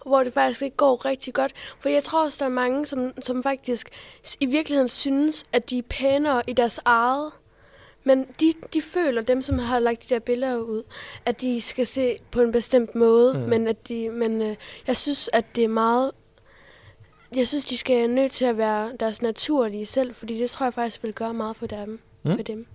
og 0.00 0.08
Hvor 0.08 0.24
det 0.24 0.32
faktisk 0.32 0.62
ikke 0.62 0.76
går 0.76 1.04
rigtig 1.04 1.34
godt. 1.34 1.52
For 1.78 1.88
jeg 1.88 2.04
tror 2.04 2.24
også, 2.24 2.36
der 2.38 2.44
er 2.44 2.54
mange, 2.54 2.86
som, 2.86 3.12
som 3.22 3.42
faktisk 3.42 3.90
i 4.40 4.46
virkeligheden 4.46 4.88
synes, 4.88 5.44
at 5.52 5.70
de 5.70 5.78
er 5.78 5.82
pænere 5.90 6.42
i 6.46 6.52
deres 6.52 6.80
eget. 6.84 7.32
Men 8.04 8.26
de, 8.40 8.52
de 8.72 8.82
føler, 8.82 9.22
dem 9.22 9.42
som 9.42 9.58
har 9.58 9.78
lagt 9.78 10.08
de 10.08 10.14
der 10.14 10.20
billeder 10.20 10.56
ud, 10.56 10.82
at 11.24 11.40
de 11.40 11.60
skal 11.60 11.86
se 11.86 12.18
på 12.30 12.40
en 12.40 12.52
bestemt 12.52 12.94
måde. 12.94 13.38
Mm. 13.38 13.40
Men, 13.40 13.66
at 13.66 13.88
de, 13.88 14.10
men 14.10 14.42
øh, 14.42 14.56
jeg 14.86 14.96
synes, 14.96 15.30
at 15.32 15.44
det 15.56 15.64
er 15.64 15.68
meget... 15.68 16.12
Jeg 17.36 17.48
synes, 17.48 17.64
de 17.64 17.76
skal 17.76 18.10
nødt 18.10 18.32
til 18.32 18.44
at 18.44 18.58
være 18.58 18.92
deres 19.00 19.22
naturlige 19.22 19.86
selv, 19.86 20.14
fordi 20.14 20.38
det 20.38 20.50
tror 20.50 20.66
jeg 20.66 20.74
faktisk 20.74 21.02
vil 21.02 21.12
gøre 21.12 21.34
meget 21.34 21.56
for 21.56 21.66
dem. 21.66 22.00
Mm. 22.22 22.36
For 22.36 22.42
dem. 22.42 22.66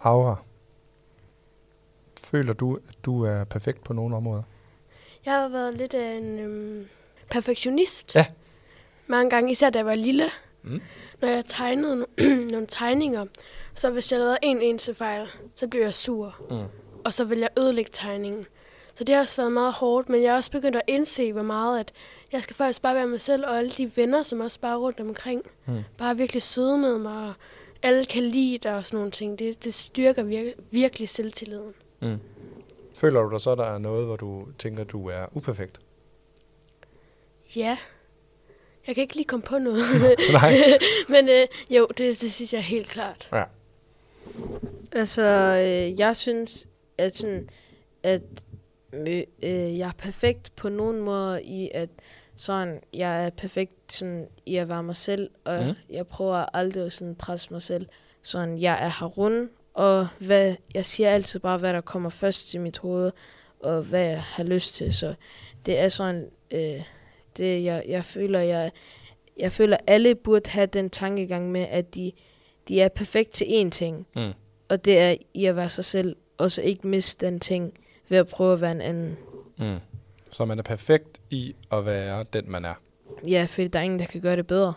Aura. 0.00 0.36
Føler 2.30 2.52
du, 2.52 2.76
at 2.88 3.04
du 3.04 3.22
er 3.24 3.44
perfekt 3.44 3.84
på 3.84 3.92
nogle 3.92 4.16
områder? 4.16 4.42
Jeg 5.24 5.32
har 5.32 5.48
været 5.48 5.74
lidt 5.74 5.94
af 5.94 6.12
en 6.16 6.38
øhm, 6.38 6.86
perfektionist. 7.30 8.14
Ja. 8.14 8.26
Mange 9.06 9.30
gange, 9.30 9.50
især 9.50 9.70
da 9.70 9.78
jeg 9.78 9.86
var 9.86 9.94
lille. 9.94 10.24
Mm. 10.62 10.80
Når 11.20 11.28
jeg 11.28 11.44
tegnede 11.46 12.06
no- 12.20 12.24
nogle 12.52 12.66
tegninger, 12.66 13.26
så 13.74 13.90
hvis 13.90 14.12
jeg 14.12 14.20
lavede 14.20 14.38
en 14.42 14.62
eneste 14.62 14.94
fejl, 14.94 15.26
så 15.54 15.68
blev 15.68 15.82
jeg 15.82 15.94
sur. 15.94 16.36
Mm. 16.50 16.56
Og 17.04 17.14
så 17.14 17.24
ville 17.24 17.42
jeg 17.42 17.62
ødelægge 17.62 17.90
tegningen. 17.94 18.46
Så 18.94 19.04
det 19.04 19.14
har 19.14 19.22
også 19.22 19.36
været 19.36 19.52
meget 19.52 19.72
hårdt, 19.72 20.08
men 20.08 20.22
jeg 20.22 20.30
har 20.32 20.36
også 20.36 20.50
begyndt 20.50 20.76
at 20.76 20.82
indse, 20.86 21.32
hvor 21.32 21.42
meget, 21.42 21.80
at 21.80 21.92
jeg 22.32 22.42
skal 22.42 22.56
faktisk 22.56 22.82
bare 22.82 22.94
være 22.94 23.06
mig 23.06 23.20
selv, 23.20 23.44
og 23.46 23.58
alle 23.58 23.70
de 23.70 23.90
venner, 23.96 24.22
som 24.22 24.40
også 24.40 24.60
bare 24.60 24.76
rundt 24.76 25.00
omkring, 25.00 25.42
Mm. 25.66 25.82
bare 25.98 26.16
virkelig 26.16 26.42
søde 26.42 26.78
med 26.78 26.98
mig, 26.98 27.26
og 27.28 27.32
alle 27.82 28.04
kan 28.04 28.22
lide 28.22 28.58
dig 28.58 28.76
og 28.76 28.86
sådan 28.86 28.96
nogle 28.96 29.10
ting. 29.10 29.38
Det, 29.38 29.64
det 29.64 29.74
styrker 29.74 30.22
vir- 30.24 30.60
virkelig 30.70 31.08
selvtilliden. 31.08 31.72
Mm. 32.00 32.18
Føler 32.96 33.22
du 33.22 33.30
dig 33.30 33.40
så, 33.40 33.54
der 33.54 33.64
er 33.64 33.78
noget, 33.78 34.06
hvor 34.06 34.16
du 34.16 34.46
tænker, 34.58 34.84
du 34.84 35.08
er 35.08 35.26
uperfekt? 35.32 35.80
Ja. 37.56 37.78
Jeg 38.86 38.94
kan 38.94 39.02
ikke 39.02 39.16
lige 39.16 39.26
komme 39.26 39.42
på 39.42 39.58
noget. 39.58 39.82
Nej. 40.32 40.52
Men 41.08 41.28
øh, 41.28 41.46
jo, 41.70 41.86
det, 41.86 42.20
det 42.20 42.32
synes 42.32 42.52
jeg 42.52 42.62
helt 42.62 42.88
klart. 42.88 43.28
Ja. 43.32 43.44
Altså, 44.92 45.22
øh, 45.56 46.00
jeg 46.00 46.16
synes, 46.16 46.68
at, 46.98 47.16
sådan, 47.16 47.48
at 48.02 48.22
øh, 48.92 49.78
jeg 49.78 49.88
er 49.88 49.92
perfekt 49.98 50.56
på 50.56 50.68
nogen 50.68 51.00
måde 51.00 51.42
i, 51.42 51.70
at 51.74 51.88
sådan, 52.36 52.80
jeg 52.94 53.26
er 53.26 53.30
perfekt 53.30 53.92
sådan, 53.92 54.28
i 54.46 54.56
at 54.56 54.68
være 54.68 54.82
mig 54.82 54.96
selv, 54.96 55.30
og 55.44 55.64
mm. 55.64 55.72
jeg 55.90 56.06
prøver 56.06 56.56
aldrig 56.56 56.86
at 56.86 56.92
sådan, 56.92 57.14
presse 57.14 57.48
mig 57.50 57.62
selv. 57.62 57.86
Sådan, 58.22 58.58
jeg 58.58 58.84
er 58.84 58.88
Harun, 58.88 59.50
og 59.74 60.08
hvad, 60.18 60.56
jeg 60.74 60.86
siger 60.86 61.10
altid 61.10 61.40
bare, 61.40 61.58
hvad 61.58 61.72
der 61.72 61.80
kommer 61.80 62.10
først 62.10 62.48
til 62.50 62.60
mit 62.60 62.78
hoved, 62.78 63.12
og 63.60 63.82
hvad 63.82 64.04
jeg 64.04 64.22
har 64.22 64.44
lyst 64.44 64.74
til. 64.74 64.92
Så 64.92 65.14
det 65.66 65.78
er 65.78 65.88
sådan, 65.88 66.30
øh, 66.50 66.82
det, 67.36 67.64
jeg, 67.64 67.84
jeg 67.88 68.04
føler, 68.04 68.40
jeg, 68.40 68.70
jeg 69.40 69.52
føler, 69.52 69.76
alle 69.86 70.14
burde 70.14 70.50
have 70.50 70.66
den 70.66 70.90
tankegang 70.90 71.52
med, 71.52 71.66
at 71.70 71.94
de, 71.94 72.12
de 72.68 72.80
er 72.80 72.88
perfekt 72.88 73.30
til 73.30 73.44
én 73.44 73.70
ting. 73.70 74.06
Mm. 74.16 74.32
Og 74.68 74.84
det 74.84 74.98
er 74.98 75.14
i 75.34 75.44
at 75.44 75.56
være 75.56 75.68
sig 75.68 75.84
selv, 75.84 76.16
og 76.38 76.50
så 76.50 76.62
ikke 76.62 76.86
miste 76.86 77.26
den 77.26 77.40
ting 77.40 77.72
ved 78.08 78.18
at 78.18 78.26
prøve 78.26 78.52
at 78.52 78.60
være 78.60 78.72
en 78.72 78.80
anden. 78.80 79.16
Mm. 79.58 79.78
Så 80.30 80.44
man 80.44 80.58
er 80.58 80.62
perfekt 80.62 81.20
i 81.30 81.54
at 81.72 81.86
være 81.86 82.24
den, 82.32 82.50
man 82.50 82.64
er. 82.64 82.74
Ja, 83.28 83.46
fordi 83.48 83.68
der 83.68 83.78
er 83.78 83.82
ingen, 83.82 83.98
der 83.98 84.06
kan 84.06 84.20
gøre 84.20 84.36
det 84.36 84.46
bedre. 84.46 84.74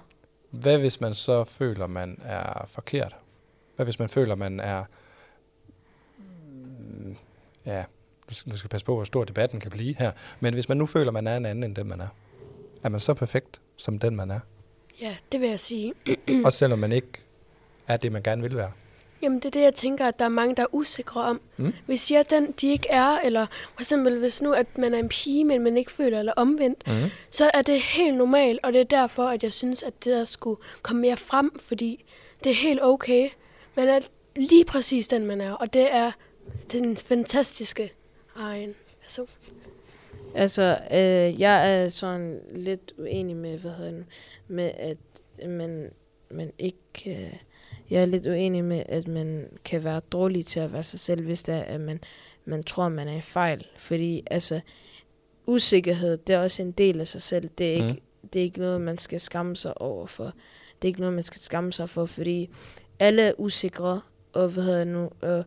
Hvad 0.50 0.78
hvis 0.78 1.02
man 1.02 1.14
så 1.14 1.44
føler, 1.44 1.88
man 1.88 2.22
er 2.26 2.66
forkert? 2.68 3.16
Hvad 3.76 3.86
hvis 3.86 4.00
man 4.00 4.10
føler, 4.10 4.36
man 4.36 4.60
er... 4.60 4.84
Mm, 6.18 7.16
Ja, 7.66 7.84
du 8.30 8.34
skal, 8.34 8.58
skal 8.58 8.70
passe 8.70 8.86
på, 8.86 8.96
hvor 8.96 9.04
stor 9.04 9.24
debatten 9.24 9.60
kan 9.60 9.72
blive 9.72 9.96
her. 10.00 10.12
Men 10.40 10.54
hvis 10.54 10.70
man 10.70 10.78
nu 10.78 10.86
føler, 10.86 11.12
man 11.12 11.28
er 11.28 11.38
en 11.38 11.46
anden 11.46 11.64
end 11.64 11.76
den, 11.76 11.88
man 11.88 12.02
er, 12.02 12.08
er 12.84 12.90
man 12.90 13.00
så 13.00 13.14
perfekt 13.14 13.62
som 13.78 14.00
den, 14.00 14.16
man 14.16 14.32
er? 14.32 14.40
Ja, 15.02 15.16
det 15.32 15.42
vil 15.42 15.50
jeg 15.50 15.60
sige. 15.60 15.94
Også 16.46 16.58
selvom 16.58 16.80
man 16.80 16.92
ikke 16.92 17.08
er 17.88 17.98
det, 17.98 18.12
man 18.12 18.24
gerne 18.24 18.42
vil 18.42 18.58
være. 18.58 18.72
Jamen, 19.22 19.38
det 19.40 19.46
er 19.46 19.50
det, 19.52 19.62
jeg 19.62 19.74
tænker, 19.74 20.06
at 20.08 20.20
der 20.20 20.26
er 20.26 20.30
mange, 20.30 20.56
der 20.56 20.64
er 20.64 20.68
usikre 20.76 21.22
om. 21.24 21.42
Mm. 21.58 21.74
Hvis 21.86 22.12
jeg 22.12 22.30
den, 22.30 22.52
de 22.52 22.68
ikke 22.68 22.88
er, 22.90 23.20
eller 23.20 23.46
for 23.74 23.82
eksempel 23.82 24.20
hvis 24.20 24.42
nu, 24.42 24.52
at 24.54 24.78
man 24.78 24.94
er 24.94 25.00
en 25.00 25.10
pige, 25.10 25.46
men 25.46 25.64
man 25.64 25.78
ikke 25.78 25.92
føler, 25.92 26.20
eller 26.20 26.34
omvendt, 26.34 26.88
Mm. 26.88 27.10
så 27.30 27.52
er 27.54 27.62
det 27.62 27.82
helt 27.82 28.18
normalt, 28.18 28.60
og 28.64 28.74
det 28.74 28.82
er 28.82 28.86
derfor, 28.86 29.24
at 29.28 29.44
jeg 29.44 29.54
synes, 29.54 29.84
at 29.84 29.94
det 30.04 30.14
der 30.14 30.26
skulle 30.26 30.62
komme 30.82 31.02
mere 31.02 31.18
frem, 31.18 31.60
fordi 31.60 32.06
det 32.44 32.50
er 32.50 32.56
helt 32.56 32.80
okay. 32.84 33.30
Man 33.76 33.88
er 33.88 34.00
lige 34.36 34.66
præcis 34.66 35.08
den, 35.08 35.26
man 35.26 35.42
er, 35.42 35.52
og 35.52 35.74
det 35.74 35.94
er 35.94 36.12
den 36.72 36.98
fantastiske 36.98 37.94
egen 38.36 38.76
person. 39.04 39.28
Altså, 40.36 40.80
øh, 40.92 41.42
jeg 41.42 41.76
er 41.76 41.90
sådan 41.90 42.40
lidt 42.56 42.94
uenig 42.98 43.36
med, 43.36 43.58
hvad 43.58 43.72
hedder 43.72 43.92
den, 43.92 44.06
med 44.48 44.72
at 44.78 44.98
man, 45.50 45.90
man 46.32 46.52
ikke... 46.58 46.80
Øh, 47.08 47.34
jeg 47.90 48.02
er 48.02 48.06
lidt 48.06 48.28
uenig 48.28 48.64
med, 48.64 48.84
at 48.86 49.08
man 49.08 49.48
kan 49.66 49.84
være 49.84 50.02
dårlig 50.12 50.46
til 50.46 50.60
at 50.60 50.74
være 50.74 50.84
sig 50.84 51.00
selv, 51.00 51.22
hvis 51.22 51.44
det 51.44 51.56
er, 51.56 51.62
at 51.62 51.82
man, 51.82 52.00
man 52.46 52.64
tror, 52.64 52.90
man 52.90 53.08
er 53.08 53.18
i 53.18 53.22
fejl. 53.22 53.68
Fordi, 53.78 54.24
altså, 54.32 54.62
usikkerhed, 55.46 56.18
det 56.18 56.36
er 56.36 56.44
også 56.44 56.62
en 56.62 56.72
del 56.72 57.00
af 57.00 57.08
sig 57.08 57.22
selv. 57.22 57.50
Det 57.58 57.70
er 57.70 57.74
ikke, 57.74 58.02
det 58.34 58.40
er 58.40 58.44
ikke 58.44 58.60
noget, 58.60 58.82
man 58.82 58.98
skal 58.98 59.20
skamme 59.20 59.56
sig 59.56 59.82
over 59.82 60.06
for. 60.06 60.24
Det 60.82 60.88
er 60.88 60.88
ikke 60.88 61.00
noget, 61.00 61.14
man 61.14 61.24
skal 61.24 61.42
skamme 61.42 61.74
sig 61.74 61.90
for, 61.90 62.06
fordi 62.06 62.50
alle 63.00 63.22
er 63.22 63.34
usikre, 63.38 64.02
og 64.34 64.50
hvad 64.50 64.64
hedder 64.64 64.84
nu, 64.84 65.10
og 65.22 65.44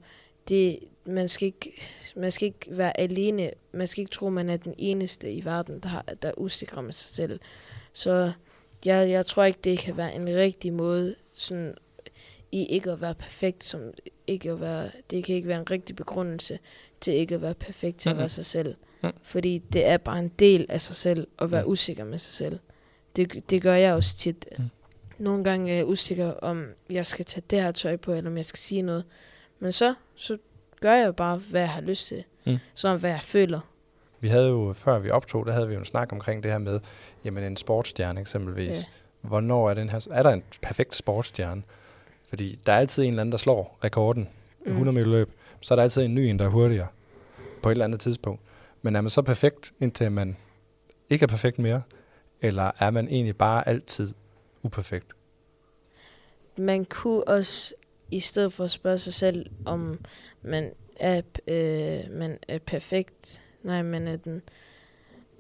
det, 0.49 0.79
man, 1.05 1.29
skal 1.29 1.47
ikke, 1.47 1.73
man 2.17 2.31
skal 2.31 2.47
ikke 2.47 2.67
være 2.71 3.01
alene. 3.01 3.51
Man 3.73 3.87
skal 3.87 4.01
ikke 4.01 4.11
tro, 4.13 4.29
man 4.31 4.49
er 4.51 4.57
den 4.57 4.75
eneste 4.79 5.33
i 5.33 5.45
verden, 5.45 5.81
der, 5.81 5.89
har, 5.89 6.03
der 6.23 6.29
er 6.29 6.33
usikker 6.39 6.81
med 6.81 6.93
sig 6.93 7.15
selv. 7.15 7.41
Så 7.93 8.33
jeg, 8.85 9.11
jeg 9.11 9.27
tror 9.27 9.45
ikke, 9.45 9.59
det 9.65 9.79
kan 9.79 9.97
være 9.97 10.15
en 10.15 10.29
rigtig 10.29 10.73
måde, 10.73 11.15
sådan, 11.33 11.75
i 12.53 12.65
ikke 12.67 12.91
at 12.91 13.01
være 13.01 13.15
perfekt, 13.15 13.65
som 13.65 13.81
ikke 14.27 14.51
at 14.51 14.61
være, 14.61 14.91
det 15.11 15.25
kan 15.25 15.35
ikke 15.35 15.49
være 15.49 15.61
en 15.61 15.71
rigtig 15.71 15.97
begrundelse 15.97 16.59
til 17.01 17.15
ikke 17.15 17.35
at 17.35 17.43
være 17.43 17.55
perfekt 17.55 17.99
til 17.99 18.09
at 18.09 18.15
Mhm. 18.17 18.19
være 18.21 18.29
sig 18.29 18.47
selv. 18.47 18.75
Mm. 19.03 19.11
Fordi 19.23 19.59
det 19.73 19.87
er 19.87 19.97
bare 19.97 20.19
en 20.19 20.29
del 20.39 20.67
af 20.69 20.81
sig 20.81 20.97
selv 20.97 21.27
at 21.39 21.51
være 21.51 21.63
Mm. 21.63 21.71
usikker 21.71 22.05
med 22.05 22.19
sig 22.19 22.35
selv. 22.35 22.59
Det, 23.17 23.51
det 23.51 23.63
gør 23.63 23.75
jeg 23.75 23.95
også 23.95 24.17
tit. 24.17 24.49
Mm. 24.59 24.65
Nogle 25.19 25.45
gange 25.45 25.73
er 25.73 25.77
jeg 25.77 25.87
usikker, 25.87 26.33
om 26.33 26.67
jeg 26.91 27.07
skal 27.07 27.25
tage 27.25 27.45
det 27.51 27.63
her 27.63 27.73
tøj 27.73 27.97
på, 27.97 28.13
eller 28.13 28.31
om 28.31 28.37
jeg 28.37 28.45
skal 28.45 28.59
sige 28.59 28.83
noget. 28.83 29.05
Men 29.59 29.73
så, 29.73 29.95
så 30.15 30.39
gør 30.81 30.93
jeg 30.93 31.17
bare, 31.17 31.37
hvad 31.37 31.61
jeg 31.61 31.71
har 31.71 31.81
lyst 31.81 32.07
til. 32.07 32.25
Mm. 32.47 32.59
Så 32.75 32.97
hvad 32.97 33.11
jeg 33.11 33.21
føler. 33.23 33.61
Vi 34.21 34.29
havde 34.29 34.49
jo, 34.49 34.73
før 34.73 34.99
vi 34.99 35.11
optog, 35.11 35.47
der 35.47 35.53
havde 35.53 35.69
vi 35.69 35.75
jo 35.75 35.79
en 35.79 35.87
snak 35.87 36.13
omkring 36.13 36.43
det 36.43 36.51
her 36.51 36.59
med, 36.59 36.81
jamen 37.25 37.45
en 37.45 37.57
sportsstjerne 37.57 38.21
eksempelvis. 38.21 38.77
Ja. 38.77 38.83
Hvornår 39.21 39.71
er 39.71 39.75
den 39.75 39.89
her, 39.89 40.07
er 40.11 40.23
der 40.23 40.31
en 40.31 40.43
perfekt 40.63 40.95
sportsstjerne? 40.95 41.63
Fordi 42.29 42.59
der 42.67 42.73
er 42.73 42.79
altid 42.79 43.03
en 43.03 43.09
eller 43.09 43.21
anden, 43.21 43.33
der 43.33 43.39
slår 43.39 43.79
rekorden. 43.85 44.29
Mm. 44.65 44.71
100 44.71 44.95
meter 44.95 45.11
løb. 45.11 45.31
Så 45.61 45.75
er 45.75 45.77
der 45.77 45.83
altid 45.83 46.03
en 46.03 46.15
ny 46.15 46.19
en, 46.19 46.39
der 46.39 46.45
er 46.45 46.49
hurtigere. 46.49 46.87
På 47.63 47.69
et 47.69 47.73
eller 47.73 47.85
andet 47.85 48.01
tidspunkt. 48.01 48.41
Men 48.83 48.97
er 48.97 49.01
man 49.01 49.11
så 49.11 49.23
perfekt, 49.23 49.73
indtil 49.81 50.13
man 50.13 50.37
ikke 51.11 51.23
er 51.23 51.27
perfekt 51.27 51.59
mere? 51.59 51.83
Eller 52.41 52.71
er 52.79 52.91
man 52.91 53.09
egentlig 53.09 53.37
bare 53.37 53.69
altid 53.69 54.15
uperfekt? 54.67 55.13
Man 56.57 56.85
kunne 56.85 57.29
også, 57.29 57.75
i 58.11 58.21
stedet 58.21 58.53
for 58.53 58.65
at 58.65 58.71
spørge 58.71 58.99
sig 58.99 59.13
selv, 59.15 59.51
om 59.65 59.99
man 60.43 60.73
er, 60.97 61.23
øh, 61.49 62.01
man 62.11 62.39
er 62.49 62.59
perfekt, 62.59 63.43
nej, 63.63 63.83
man 63.83 64.09
er 64.09 64.17
den 64.17 64.43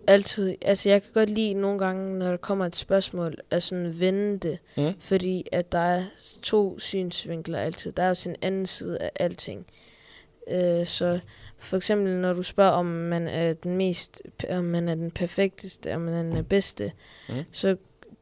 altid, 0.06 0.54
altså 0.62 0.88
jeg 0.88 1.02
kan 1.02 1.12
godt 1.14 1.30
lide 1.30 1.54
nogle 1.54 1.78
gange, 1.78 2.18
når 2.18 2.30
der 2.30 2.36
kommer 2.36 2.66
et 2.66 2.76
spørgsmål, 2.76 3.36
at 3.50 3.62
sådan 3.62 3.98
vende 4.00 4.38
det, 4.38 4.58
Mm. 4.76 4.92
fordi 5.00 5.46
at 5.52 5.72
der 5.72 5.78
er 5.78 6.04
to 6.42 6.78
synsvinkler 6.78 7.58
altid. 7.58 7.92
Der 7.92 8.02
er 8.02 8.08
også 8.08 8.28
en 8.28 8.36
anden 8.42 8.66
side 8.66 8.98
af 8.98 9.10
alting. 9.14 9.66
Øh, 10.50 10.86
så 10.86 11.20
for 11.58 11.76
eksempel, 11.76 12.12
når 12.16 12.32
du 12.32 12.42
spørger, 12.42 12.70
om 12.72 12.86
man 12.86 13.28
er 13.28 13.52
den 13.52 13.76
mest, 13.76 14.22
om 14.50 14.64
man 14.64 14.88
er 14.88 14.94
den 14.94 15.10
perfekteste, 15.10 15.94
om 15.94 16.00
man 16.00 16.14
er 16.14 16.22
den 16.36 16.44
bedste, 16.44 16.92
Mm. 17.28 17.34
så 17.52 17.76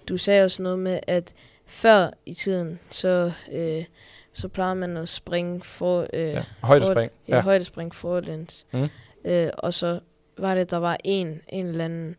du 0.09 0.17
sagde 0.17 0.45
også 0.45 0.63
noget 0.63 0.79
med, 0.79 1.01
at 1.07 1.35
før 1.67 2.11
i 2.27 2.35
tiden, 2.35 2.79
så, 2.91 3.33
øh, 3.53 3.85
så 4.33 4.49
plejede 4.49 4.75
man 4.75 4.97
at 4.97 5.09
springe 5.09 5.61
for... 5.61 6.07
Øh, 6.13 6.29
Ja. 6.29 6.45
Højdespring. 6.63 7.11
For, 7.13 7.19
ja, 7.33 7.37
Ja. 7.37 7.41
højdespring 7.43 7.95
forlæns. 7.95 8.67
Mm. 8.73 8.89
Øh, 9.25 9.49
og 9.59 9.75
så 9.75 10.01
var 10.39 10.55
det, 10.55 10.71
der 10.71 10.77
var 10.77 10.97
en, 11.05 11.41
en 11.49 11.67
eller 11.67 11.85
anden, 11.85 12.17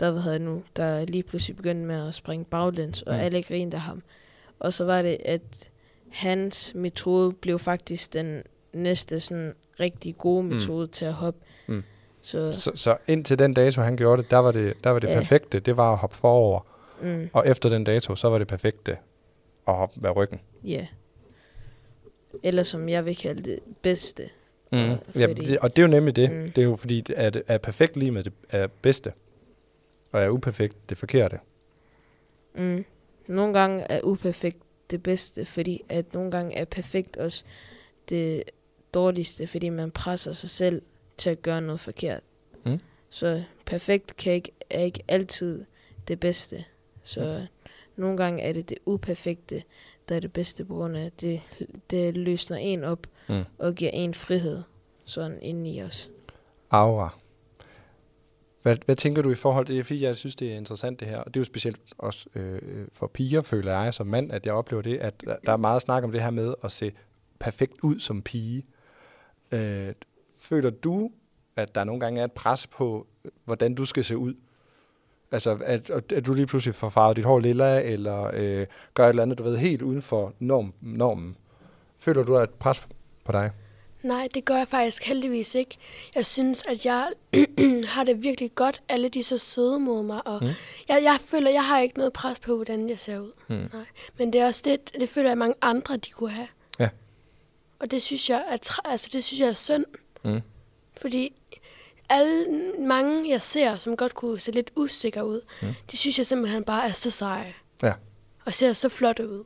der, 0.00 0.10
hvad 0.10 0.32
det 0.32 0.40
nu, 0.40 0.62
der 0.76 1.04
lige 1.04 1.22
pludselig 1.22 1.56
begyndte 1.56 1.86
med 1.86 2.08
at 2.08 2.14
springe 2.14 2.44
baglæns, 2.44 3.02
og 3.02 3.14
Mm. 3.14 3.20
alle 3.20 3.42
grinede 3.42 3.76
af 3.76 3.80
ham. 3.82 4.02
Og 4.60 4.72
så 4.72 4.84
var 4.84 5.02
det, 5.02 5.16
at 5.24 5.70
hans 6.10 6.72
metode 6.74 7.32
blev 7.32 7.58
faktisk 7.58 8.12
den 8.12 8.42
næste 8.72 9.20
sådan 9.20 9.54
rigtig 9.80 10.18
gode 10.18 10.42
Mm. 10.42 10.48
metode 10.48 10.86
til 10.86 11.04
at 11.04 11.12
hoppe. 11.12 11.40
Mm. 11.66 11.84
Så, 12.20 12.52
Så, 12.52 12.70
så 12.74 12.96
indtil 13.08 13.38
den 13.38 13.54
dato, 13.54 13.80
han 13.82 13.96
gjorde 13.96 14.22
det, 14.22 14.30
der 14.30 14.36
var 14.38 14.52
det, 14.52 14.74
der 14.84 14.90
var 14.90 14.98
det 14.98 15.08
Ja. 15.08 15.14
perfekte, 15.14 15.60
det 15.60 15.76
var 15.76 15.92
at 15.92 15.98
hoppe 15.98 16.16
forover. 16.16 16.60
Mm, 17.02 17.30
Og 17.32 17.48
efter 17.48 17.68
den 17.68 17.84
dato, 17.84 18.16
så 18.16 18.28
var 18.28 18.38
det 18.38 18.48
perfekte 18.48 18.96
at 19.68 19.74
hoppe 19.74 20.00
med 20.00 20.16
ryggen. 20.16 20.40
ja. 20.64 20.86
Eller 22.42 22.62
som 22.62 22.88
jeg 22.88 23.04
vil 23.04 23.16
kalde 23.16 23.42
det, 23.42 23.58
bedste. 23.82 24.28
Mm. 24.72 24.78
Ja, 24.78 24.94
fordi- 25.26 25.56
og 25.60 25.76
det 25.76 25.82
er 25.82 25.86
jo 25.86 25.90
nemlig 25.92 26.16
det. 26.16 26.30
Mm. 26.30 26.36
Mm. 26.36 26.48
Det 26.48 26.58
er 26.58 26.62
jo 26.66 26.76
fordi, 26.76 27.04
at 27.16 27.42
er 27.46 27.58
perfekt 27.58 27.96
lige 27.96 28.10
med 28.10 28.24
det 28.24 28.32
er 28.50 28.66
bedste, 28.82 29.12
og 30.12 30.20
er 30.22 30.28
uperfekt 30.28 30.76
det 30.88 30.98
forkerte. 30.98 31.38
Mm. 32.54 32.84
Nogle 33.26 33.58
gange 33.58 33.82
er 33.82 34.00
uperfekt 34.04 34.58
det 34.90 35.02
bedste, 35.02 35.44
fordi 35.44 35.82
at 35.88 36.14
nogle 36.14 36.30
gange 36.30 36.54
er 36.56 36.64
perfekt 36.64 37.16
også 37.16 37.44
det 38.08 38.42
dårligste, 38.94 39.46
fordi 39.46 39.68
man 39.68 39.90
presser 39.90 40.32
sig 40.32 40.50
selv 40.50 40.82
til 41.16 41.30
at 41.30 41.42
gøre 41.42 41.60
noget 41.60 41.80
forkert. 41.80 42.20
Mm. 42.64 42.80
Så 43.10 43.42
perfekt 43.66 44.16
kan 44.16 44.32
ikke, 44.32 44.52
er 44.70 44.80
ikke 44.80 45.02
altid 45.08 45.64
det 46.08 46.20
bedste. 46.20 46.64
Så 47.08 47.46
nogle 47.96 48.16
gange 48.16 48.42
er 48.42 48.52
det 48.52 48.68
det 48.68 48.78
uperfekte, 48.86 49.62
der 50.08 50.16
er 50.16 50.20
det 50.20 50.32
bedste 50.32 50.64
på 50.64 50.74
grund 50.74 50.96
af, 50.96 51.12
det, 51.12 51.40
det 51.90 52.16
løsner 52.16 52.56
en 52.56 52.84
op 52.84 53.06
Mm. 53.30 53.44
og 53.58 53.74
giver 53.74 53.90
en 53.90 54.14
frihed 54.14 54.62
sådan 55.04 55.38
inde 55.42 55.70
i 55.70 55.82
os. 55.82 56.10
Aura. 56.70 57.18
Hvad, 58.62 58.76
hvad 58.86 58.96
tænker 58.96 59.22
du 59.22 59.30
i 59.30 59.34
forhold 59.34 59.66
til 59.66 59.76
det? 59.76 59.86
Fordi 59.86 60.02
jeg 60.04 60.16
synes, 60.16 60.36
det 60.36 60.52
er 60.52 60.56
interessant 60.56 61.00
det 61.00 61.08
her. 61.08 61.18
Og 61.18 61.34
det 61.34 61.36
er 61.36 61.40
jo 61.40 61.44
specielt 61.44 61.80
også 61.98 62.26
øh, 62.34 62.88
for 62.92 63.06
piger, 63.06 63.42
føler 63.42 63.72
jeg 63.80 63.94
som 63.94 64.06
mand, 64.06 64.32
at 64.32 64.46
jeg 64.46 64.54
oplever 64.54 64.82
det, 64.82 64.98
at 64.98 65.20
der 65.24 65.36
der 65.46 65.52
er 65.52 65.56
meget 65.56 65.82
snak 65.82 66.04
om 66.04 66.12
det 66.12 66.22
her 66.22 66.30
med 66.30 66.54
at 66.64 66.72
se 66.72 66.92
perfekt 67.38 67.72
ud 67.82 68.00
som 68.00 68.22
pige. 68.22 68.66
Øh, 69.52 69.92
føler 70.36 70.70
du, 70.70 71.10
at 71.56 71.74
der 71.74 71.84
nogle 71.84 72.00
gange 72.00 72.20
er 72.20 72.24
et 72.24 72.32
pres 72.32 72.66
på, 72.66 73.06
øh, 73.24 73.30
hvordan 73.44 73.74
du 73.74 73.84
skal 73.84 74.04
se 74.04 74.16
ud? 74.16 74.34
Altså, 75.32 75.58
at, 75.64 75.90
at 75.90 76.26
du 76.26 76.34
lige 76.34 76.46
pludselig 76.46 76.74
får 76.74 76.88
farvet 76.88 77.16
dit 77.16 77.24
hår 77.24 77.40
lilla, 77.40 77.80
eller 77.82 78.30
øh, 78.34 78.66
gør 78.94 79.04
et 79.04 79.08
eller 79.08 79.22
andet, 79.22 79.38
du 79.38 79.42
ved, 79.42 79.56
helt 79.56 79.82
uden 79.82 80.02
for 80.02 80.32
norm, 80.38 80.74
normen. 80.80 81.36
Føler 81.98 82.22
du, 82.22 82.36
at 82.36 82.42
et 82.48 82.54
pres 82.54 82.86
på 83.24 83.32
dig? 83.32 83.50
Nej, 84.02 84.28
det 84.34 84.44
gør 84.44 84.56
jeg 84.56 84.68
faktisk 84.68 85.04
heldigvis 85.04 85.54
ikke. 85.54 85.76
Jeg 86.14 86.26
synes, 86.26 86.62
at 86.68 86.86
jeg 86.86 87.08
har 87.94 88.04
det 88.04 88.22
virkelig 88.22 88.54
godt. 88.54 88.82
Alle 88.88 89.08
de 89.08 89.18
er 89.18 89.22
så 89.24 89.38
søde 89.38 89.78
mod 89.80 90.02
mig. 90.02 90.26
Og 90.26 90.38
Mm. 90.42 90.48
jeg, 90.88 91.00
jeg 91.02 91.18
føler, 91.24 91.50
jeg 91.50 91.64
har 91.64 91.80
ikke 91.80 91.98
noget 91.98 92.12
pres 92.12 92.38
på, 92.38 92.54
hvordan 92.56 92.88
jeg 92.88 92.98
ser 92.98 93.18
ud. 93.18 93.32
Mm. 93.48 93.54
Nej. 93.72 93.84
Men 94.18 94.32
det 94.32 94.40
er 94.40 94.46
også 94.46 94.62
det, 94.64 94.90
det 95.00 95.08
føler 95.08 95.28
jeg, 95.28 95.32
at 95.32 95.38
mange 95.38 95.54
andre 95.62 95.96
de 95.96 96.10
kunne 96.10 96.30
have. 96.30 96.48
Ja. 96.78 96.88
Og 97.78 97.90
det 97.90 98.02
synes 98.02 98.30
jeg 98.30 98.44
er, 98.50 98.56
altså, 98.84 99.08
det 99.12 99.24
synes 99.24 99.40
jeg 99.40 99.48
er 99.48 99.52
synd. 99.52 99.84
Mm. 100.24 100.40
Fordi 100.96 101.32
alle 102.10 102.46
mange, 102.80 103.30
jeg 103.30 103.42
ser, 103.42 103.76
som 103.76 103.96
godt 103.96 104.14
kunne 104.14 104.40
se 104.40 104.50
lidt 104.50 104.70
usikre 104.76 105.26
ud, 105.26 105.40
Mm. 105.62 105.68
de 105.90 105.96
synes 105.96 106.18
jeg 106.18 106.26
simpelthen 106.26 106.64
bare 106.64 106.88
er 106.88 106.92
så 106.92 107.10
seje. 107.10 107.54
Ja. 107.82 107.92
Og 108.44 108.54
ser 108.54 108.72
så 108.72 108.88
flotte 108.88 109.28
ud. 109.28 109.44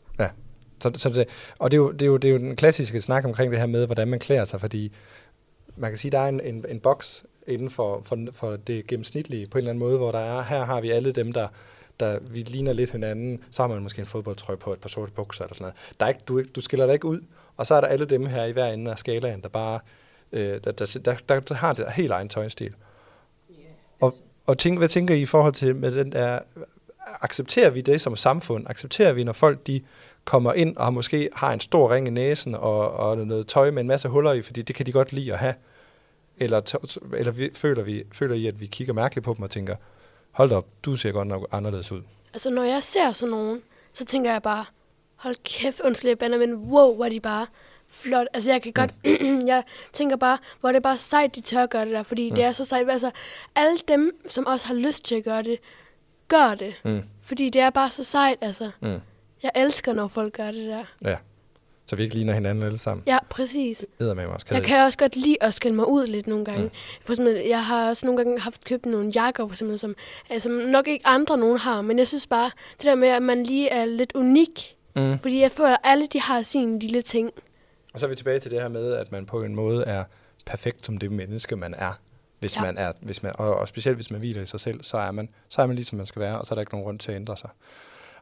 Så, 0.83 0.91
så 0.95 1.09
det, 1.09 1.29
og 1.59 1.71
det 1.71 1.77
er, 1.77 1.83
jo, 1.83 1.93
det, 1.93 2.03
er 2.03 2.07
jo, 2.07 2.17
det 2.17 2.29
er 2.29 2.33
jo 2.33 2.39
den 2.39 2.57
klassiske 2.57 3.01
snak 3.01 3.25
omkring 3.25 3.51
det 3.53 3.59
her 3.61 3.67
med, 3.67 3.87
hvordan 3.87 4.09
man 4.09 4.19
klæder 4.19 4.45
sig, 4.45 4.61
fordi 4.61 4.93
man 5.77 5.91
kan 5.91 5.99
sige, 5.99 6.11
der 6.11 6.19
er 6.19 6.29
en, 6.29 6.41
en, 6.41 6.65
en 6.69 6.81
boks 6.81 7.25
inden 7.47 7.71
for, 7.71 8.03
for, 8.05 8.19
for 8.33 8.57
det 8.57 8.87
gennemsnitlige 8.87 9.47
på 9.47 9.59
en 9.59 9.63
eller 9.63 9.71
anden 9.71 9.79
måde, 9.85 9.99
hvor 9.99 10.13
der 10.13 10.19
er, 10.19 10.43
her 10.43 10.65
har 10.65 10.81
vi 10.81 10.91
alle 10.91 11.13
dem, 11.13 11.33
der, 11.33 11.49
der 12.01 12.19
vi 12.21 12.41
ligner 12.41 12.73
lidt 12.73 12.91
hinanden, 12.91 13.45
så 13.51 13.63
har 13.63 13.69
man 13.69 13.83
måske 13.83 14.01
en 14.01 14.07
fodboldtrøje 14.07 14.57
på, 14.57 14.73
et 14.73 14.81
par 14.81 14.89
sorte 14.89 15.13
bukser 15.13 15.45
eller 15.45 15.55
sådan 15.55 15.63
noget. 15.63 15.75
Der 16.01 16.07
er 16.07 16.11
ikke, 16.11 16.21
du, 16.29 16.43
du 16.55 16.61
skiller 16.61 16.87
dig 16.87 16.93
ikke 16.93 17.07
ud, 17.07 17.21
og 17.57 17.67
så 17.67 17.75
er 17.75 17.81
der 17.81 17.89
alle 17.89 18.05
dem 18.07 18.27
her 18.27 18.45
i 18.45 18.53
hver 18.53 18.67
ende 18.67 18.91
af 18.91 18.99
skalaen, 18.99 19.41
der 19.41 19.49
bare 19.49 19.81
øh, 20.33 20.61
der, 20.65 20.73
der, 20.73 20.99
der, 21.05 21.17
der, 21.29 21.41
der 21.41 21.55
har 21.55 21.73
det 21.73 21.93
helt 21.93 22.11
egen 22.11 22.29
tøjstil. 22.29 22.75
Og, 24.01 24.15
og 24.47 24.59
tænk, 24.59 24.79
hvad 24.79 24.89
tænker 24.89 25.15
I 25.15 25.21
i 25.21 25.27
forhold 25.27 25.53
til 25.53 25.77
med 25.77 25.93
den 25.93 26.13
der, 26.13 26.39
accepterer 27.07 27.71
vi 27.71 27.81
det 27.81 28.01
som 28.01 28.17
samfund? 28.17 28.67
Accepterer 28.69 29.13
vi, 29.13 29.25
når 29.25 29.33
folk 29.33 29.67
de 29.67 29.81
kommer 30.25 30.53
ind 30.53 30.77
og 30.77 30.93
måske 30.93 31.31
har 31.35 31.53
en 31.53 31.61
stor 31.61 31.95
ring 31.95 32.09
i 32.09 32.11
næsen 32.11 32.55
og, 32.55 32.93
og 32.93 33.19
noget 33.19 33.47
tøj 33.47 33.71
med 33.71 33.81
en 33.81 33.87
masse 33.89 34.09
huller 34.09 34.33
i, 34.33 34.43
fordi 34.43 34.63
det 34.63 34.77
kan 34.77 34.87
de 34.87 34.93
godt 34.93 35.13
lide 35.13 35.33
at 35.33 35.39
have? 35.39 35.55
Eller, 36.39 36.77
eller 37.17 37.33
vi, 37.33 37.51
føler, 37.55 37.83
vi, 37.83 38.05
føler 38.13 38.35
I, 38.35 38.47
at 38.47 38.61
vi 38.61 38.67
kigger 38.67 38.95
mærkeligt 38.95 39.25
på 39.25 39.35
dem 39.35 39.43
og 39.43 39.51
tænker, 39.51 39.77
hold 40.31 40.51
da 40.51 40.57
op, 40.57 40.67
du 40.85 40.97
ser 40.97 41.13
godt 41.13 41.29
nok 41.29 41.49
anderledes 41.53 41.93
ud. 41.93 42.03
Altså, 42.33 42.51
når 42.51 42.63
jeg 42.63 42.85
ser 42.85 43.13
sådan 43.13 43.31
nogen, 43.31 43.63
så 43.93 44.05
tænker 44.05 44.33
jeg 44.33 44.43
bare, 44.43 44.65
hold 45.17 45.37
kæft, 45.45 45.81
undskyld, 45.81 46.09
jeg 46.09 46.19
bander, 46.19 46.39
men 46.39 46.55
wow, 46.55 46.95
hvor 46.95 47.05
er 47.05 47.09
de 47.09 47.21
bare 47.21 47.47
flot. 47.93 48.27
Altså, 48.35 48.51
jeg 48.51 48.63
kan 48.63 48.73
godt, 48.73 48.95
jeg 49.53 49.63
tænker 49.93 50.17
bare, 50.17 50.39
hvor 50.61 50.69
er 50.69 50.73
det 50.73 50.83
bare 50.83 50.99
sejt, 50.99 51.37
de 51.37 51.41
tør 51.41 51.67
gøre 51.67 51.85
det 51.85 51.93
der, 51.93 52.03
fordi 52.03 52.31
Mm. 52.31 52.35
det 52.37 52.45
er 52.45 52.53
så 52.53 52.65
sejt. 52.65 52.91
Altså, 52.91 53.11
alle 53.57 53.79
dem, 53.89 54.13
som 54.29 54.47
også 54.47 54.67
har 54.67 54.75
lyst 54.75 55.05
til 55.05 55.15
at 55.15 55.25
gøre 55.25 55.43
det, 55.43 55.59
gør 56.29 56.55
det. 56.55 56.75
Mm. 56.85 57.03
Fordi 57.23 57.49
det 57.51 57.61
er 57.61 57.71
bare 57.71 57.91
så 57.91 58.05
sejt, 58.05 58.39
altså. 58.41 58.71
Mm. 58.81 59.01
Jeg 59.43 59.51
elsker, 59.55 59.93
når 59.93 60.09
folk 60.09 60.33
gør 60.37 60.51
det 60.51 60.69
der. 60.69 60.85
Ja. 61.11 61.17
Så 61.87 61.97
vi 61.97 62.03
ikke 62.03 62.15
ligner 62.15 62.35
hinanden 62.35 62.65
alle 62.65 62.79
sammen. 62.79 63.05
Ja, 63.07 63.19
præcis. 63.31 63.85
Æder 64.01 64.15
med 64.15 64.25
mig 64.27 64.35
også. 64.35 64.47
Jeg 64.51 64.63
kan 64.63 64.81
også 64.81 64.99
godt 64.99 65.17
lide 65.17 65.37
at 65.41 65.55
skille 65.55 65.75
mig 65.77 65.89
ud 65.89 66.07
lidt 66.07 66.27
nogle 66.27 66.45
gange. 66.45 66.61
Mm. 66.63 66.65
Mm. 66.65 67.05
For 67.05 67.13
eksempel, 67.13 67.35
jeg 67.49 67.65
har 67.65 67.89
også 67.89 68.07
nogle 68.07 68.25
gange 68.25 68.41
haft 68.41 68.65
købt 68.65 68.87
nogle 68.87 69.13
jakker, 69.15 69.47
for 69.47 69.53
eksempel, 69.55 69.79
som, 69.79 69.95
altså, 70.31 70.49
nok 70.49 70.89
ikke 70.89 71.07
andre 71.07 71.39
nogen 71.39 71.59
har, 71.59 71.83
men 71.83 71.99
jeg 71.99 72.09
synes 72.09 72.27
bare, 72.27 72.51
det 72.79 72.85
der 72.85 72.95
med, 72.95 73.09
at 73.09 73.23
man 73.23 73.43
lige 73.43 73.69
er 73.69 73.85
lidt 73.85 74.13
unik, 74.15 74.77
Mm. 74.97 75.19
fordi 75.19 75.41
jeg 75.41 75.53
føler, 75.53 75.71
at 75.71 75.79
alle 75.85 76.07
de 76.07 76.21
har 76.21 76.43
sin 76.43 76.79
lille 76.79 77.03
ting. 77.03 77.31
Og 77.93 78.01
så 78.01 78.07
er 78.07 78.11
vi 78.11 78.15
tilbage 78.17 78.39
til 78.39 78.51
det 78.51 78.61
her 78.61 78.69
med, 78.69 78.93
at 78.93 79.13
man 79.13 79.27
på 79.27 79.43
en 79.43 79.55
måde 79.55 79.85
er 79.85 80.05
perfekt 80.47 80.85
som 80.87 80.99
det 80.99 81.13
menneske, 81.13 81.57
man 81.57 81.75
er. 81.75 81.93
Hvis 82.41 82.57
Ja. 82.57 82.63
man 82.63 82.79
er, 82.79 82.93
hvis 83.01 83.23
man, 83.23 83.33
og, 83.39 83.57
og 83.57 83.69
specielt 83.69 83.97
hvis 83.97 84.11
man 84.11 84.21
hviler 84.21 84.43
i 84.43 84.47
sig 84.47 84.61
selv, 84.61 84.83
så 84.85 84.97
er 84.99 85.11
man, 85.11 85.29
så 85.49 85.63
er 85.63 85.67
man 85.67 85.77
lige 85.77 85.85
som 85.87 85.97
man 85.97 86.07
skal 86.07 86.21
være, 86.23 86.39
og 86.39 86.47
så 86.47 86.55
er 86.55 86.57
der 86.57 86.61
ikke 86.63 86.73
nogen 86.73 86.85
grund 86.85 86.99
til 86.99 87.13
at 87.13 87.17
ændre 87.17 87.37
sig. 87.37 87.51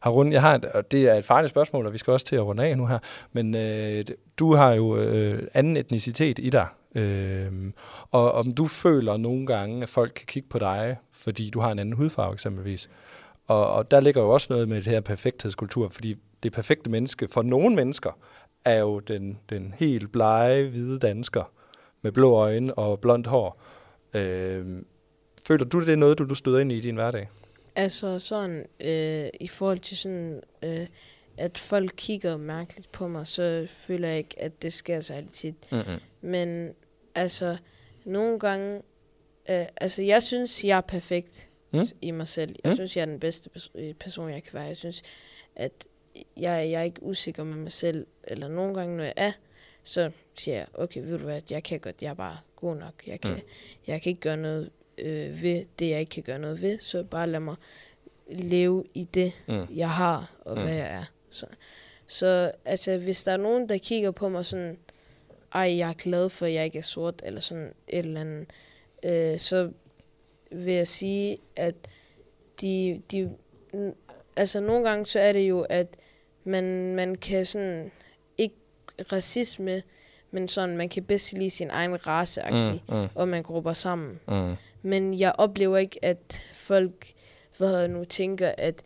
Harun, 0.01 0.33
jeg 0.33 0.41
har 0.41 0.55
et, 0.55 0.65
og 0.65 0.91
det 0.91 1.09
er 1.09 1.15
et 1.15 1.25
farligt 1.25 1.51
spørgsmål, 1.51 1.87
og 1.87 1.93
vi 1.93 1.99
skal 1.99 2.13
også 2.13 2.27
til 2.27 2.37
at 2.37 2.43
runde 2.43 2.65
af 2.67 2.79
nu 2.79 2.87
her, 2.87 2.99
men 3.33 3.55
øh, 3.55 4.05
du 4.39 4.55
har 4.55 4.73
jo 4.73 4.97
øh, 4.97 5.43
anden 5.55 5.77
etnicitet 5.77 6.39
i 6.39 6.51
dig, 6.51 6.67
øh, 6.95 7.53
og 8.11 8.33
om 8.33 8.51
du 8.53 8.67
føler 8.67 9.17
nogle 9.17 9.47
gange, 9.47 9.83
at 9.83 9.89
folk 9.89 10.13
kan 10.17 10.27
kigge 10.27 10.49
på 10.49 10.59
dig, 10.59 10.97
fordi 11.13 11.51
du 11.51 11.61
har 11.61 11.73
en 11.73 11.79
anden 11.79 11.95
hudfarve 11.95 12.33
eksempelvis, 12.33 12.91
og, 13.47 13.71
og 13.73 13.91
der 13.91 14.01
ligger 14.01 14.23
jo 14.23 14.31
også 14.31 14.47
noget 14.51 14.69
med 14.69 14.77
det 14.77 14.87
her 14.87 15.01
perfekthedskultur, 15.01 15.89
fordi 15.89 16.17
det 16.43 16.53
perfekte 16.53 16.91
menneske 16.91 17.29
for 17.33 17.43
nogle 17.43 17.77
mennesker 17.77 18.19
er 18.65 18.79
jo 18.79 18.99
den, 18.99 19.39
den 19.51 19.75
helt 19.79 20.13
blege, 20.13 20.69
hvide 20.69 20.99
dansker 20.99 21.53
med 22.03 22.13
blå 22.13 22.33
øjne 22.33 22.75
og 22.75 23.01
blondt 23.01 23.27
hår. 23.27 23.57
Øh, 24.15 24.83
føler 25.47 25.65
du, 25.65 25.81
det 25.81 25.93
er 25.93 25.97
noget, 25.97 26.19
du, 26.19 26.25
du 26.25 26.35
støder 26.35 26.59
ind 26.59 26.73
i 26.73 26.77
i 26.77 26.81
din 26.81 26.95
hverdag? 26.95 27.29
Altså 27.77 28.19
sådan, 28.19 28.67
øh, 28.81 29.29
i 29.41 29.49
forhold 29.49 29.79
til 29.79 29.97
sådan, 29.97 30.41
øh, 30.63 30.87
at 31.37 31.59
folk 31.59 31.93
kigger 31.97 32.37
mærkeligt 32.37 32.93
på 32.93 33.09
mig, 33.09 33.27
så 33.27 33.67
føler 33.71 34.09
jeg 34.09 34.19
ikke, 34.19 34.43
at 34.43 34.63
det 34.63 34.73
sker 34.73 35.01
særlig 35.01 35.33
tit. 35.33 35.55
Mm-hmm. 35.73 35.99
Men 36.21 36.71
altså, 37.15 37.57
nogle 38.05 38.39
gange, 38.39 38.77
øh, 39.51 39.67
altså 39.77 40.03
jeg 40.03 40.23
synes, 40.23 40.65
jeg 40.65 40.77
er 40.77 40.81
perfekt 40.81 41.47
Mm. 41.73 41.87
i 42.03 42.11
mig 42.11 42.29
selv. 42.29 42.57
Jeg 42.65 42.71
Mm. 42.71 42.77
synes, 42.77 42.97
jeg 42.97 43.03
er 43.03 43.07
den 43.07 43.21
bedste 43.21 43.51
pers- 43.57 43.71
øh, 43.75 43.95
person, 43.95 44.31
jeg 44.31 44.43
kan 44.45 44.53
være. 44.55 44.63
Jeg 44.63 44.77
synes, 44.77 45.03
at 45.57 45.87
jeg, 46.37 46.71
jeg 46.71 46.73
er 46.81 46.83
ikke 46.83 47.03
usikker 47.03 47.45
med 47.45 47.57
mig 47.57 47.73
selv. 47.73 48.07
Eller 48.25 48.49
nogle 48.49 48.75
gange, 48.75 48.97
når 48.97 49.05
jeg 49.05 49.13
er, 49.17 49.33
så 49.85 50.11
siger 50.35 50.57
jeg, 50.57 50.67
okay, 50.75 51.01
ved 51.01 51.19
du 51.19 51.25
hvad, 51.25 51.41
jeg 51.51 51.63
kan 51.63 51.81
godt, 51.81 52.03
jeg 52.03 52.11
er 52.11 52.15
bare 52.15 52.39
god 52.57 52.77
nok. 52.77 53.03
Jeg 53.07 53.21
kan, 53.21 53.31
Mm. 53.35 53.41
jeg 53.87 54.03
kan 54.03 54.11
ikke 54.11 54.21
gøre 54.21 54.37
noget 54.37 54.71
øh, 54.99 55.43
ved 55.43 55.65
det, 55.79 55.89
jeg 55.91 56.01
ikke 56.01 56.11
kan 56.11 56.23
gøre 56.23 56.39
noget 56.39 56.63
ved. 56.63 56.79
Så 56.79 57.05
bare 57.05 57.27
lad 57.27 57.41
mig 57.41 57.57
leve 58.31 58.85
i 58.95 59.05
det, 59.05 59.33
Mm. 59.49 59.67
jeg 59.75 59.91
har, 59.91 60.35
og 60.41 60.57
Mm. 60.57 60.63
hvad 60.63 60.75
jeg 60.75 60.87
er. 60.87 61.05
Så, 61.31 61.47
så 62.07 62.53
altså, 62.65 62.99
hvis 62.99 63.25
der 63.25 63.33
er 63.33 63.37
nogen, 63.37 63.69
der 63.69 63.79
kigger 63.79 64.11
på 64.11 64.29
mig 64.29 64.47
sådan, 64.47 64.79
ej, 65.55 65.77
jeg 65.79 65.89
er 65.89 65.95
glad 65.95 66.29
for, 66.29 66.47
at 66.47 66.53
jeg 66.53 66.65
ikke 66.65 66.79
er 66.79 66.83
sort, 66.83 67.23
eller 67.25 67.41
sådan 67.41 67.73
et 67.89 67.99
eller 67.99 68.21
andet, 68.21 68.47
øh, 69.05 69.39
så 69.39 69.73
vil 70.51 70.75
jeg 70.75 70.89
sige, 70.89 71.39
at 71.57 71.75
de, 72.61 73.03
de, 73.11 73.31
altså 74.37 74.61
nogle 74.61 74.89
gange 74.89 75.07
så 75.07 75.21
er 75.21 75.33
det 75.33 75.49
jo, 75.49 75.61
at 75.61 75.97
man, 76.45 76.95
man 76.95 77.15
kan 77.15 77.47
sådan, 77.47 77.91
ikke 78.39 78.55
racisme, 79.13 79.83
men 80.31 80.49
sådan, 80.49 80.77
man 80.77 80.89
kan 80.89 81.03
bedst 81.05 81.33
lide 81.33 81.51
sin 81.51 81.71
egen 81.71 82.07
race, 82.07 82.41
Mm, 82.51 82.97
mm, 82.97 83.09
og 83.15 83.29
man 83.29 83.43
grupper 83.43 83.73
sammen. 83.73 84.21
mm. 84.29 84.55
Men 84.83 85.19
jeg 85.19 85.33
oplever 85.39 85.79
ikke, 85.79 86.05
at 86.05 86.43
folk, 86.53 87.13
hvad 87.59 87.69
hedder 87.69 87.87
nu, 87.87 88.05
tænker, 88.05 88.53
at, 88.59 88.83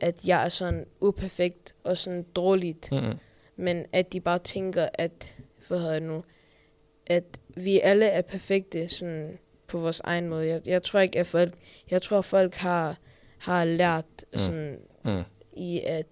at 0.00 0.14
jeg 0.24 0.44
er 0.44 0.48
sådan 0.48 0.86
uperfekt 1.00 1.74
og 1.84 1.96
sådan 1.96 2.22
dårligt. 2.22 2.92
Mm, 2.92 3.18
Men 3.56 3.86
at 3.92 4.12
de 4.12 4.20
bare 4.20 4.38
tænker, 4.38 4.88
at, 4.94 5.34
hvad 5.68 5.78
hedder 5.80 6.00
nu, 6.00 6.24
at 7.06 7.24
vi 7.56 7.80
alle 7.80 8.06
er 8.06 8.22
perfekte 8.22 8.88
sådan 8.88 9.38
på 9.66 9.78
vores 9.78 10.00
egen 10.04 10.28
måde. 10.28 10.46
Jeg, 10.48 10.60
jeg 10.66 10.82
tror 10.82 11.00
ikke, 11.00 11.18
at 11.18 11.26
folk, 11.26 11.54
jeg 11.90 12.02
tror, 12.02 12.20
folk 12.20 12.54
har, 12.54 12.96
har 13.38 13.64
lært 13.64 14.04
Mm. 14.32 14.38
sådan 14.38 14.78
mm. 15.04 15.22
i, 15.56 15.80
at 15.80 16.06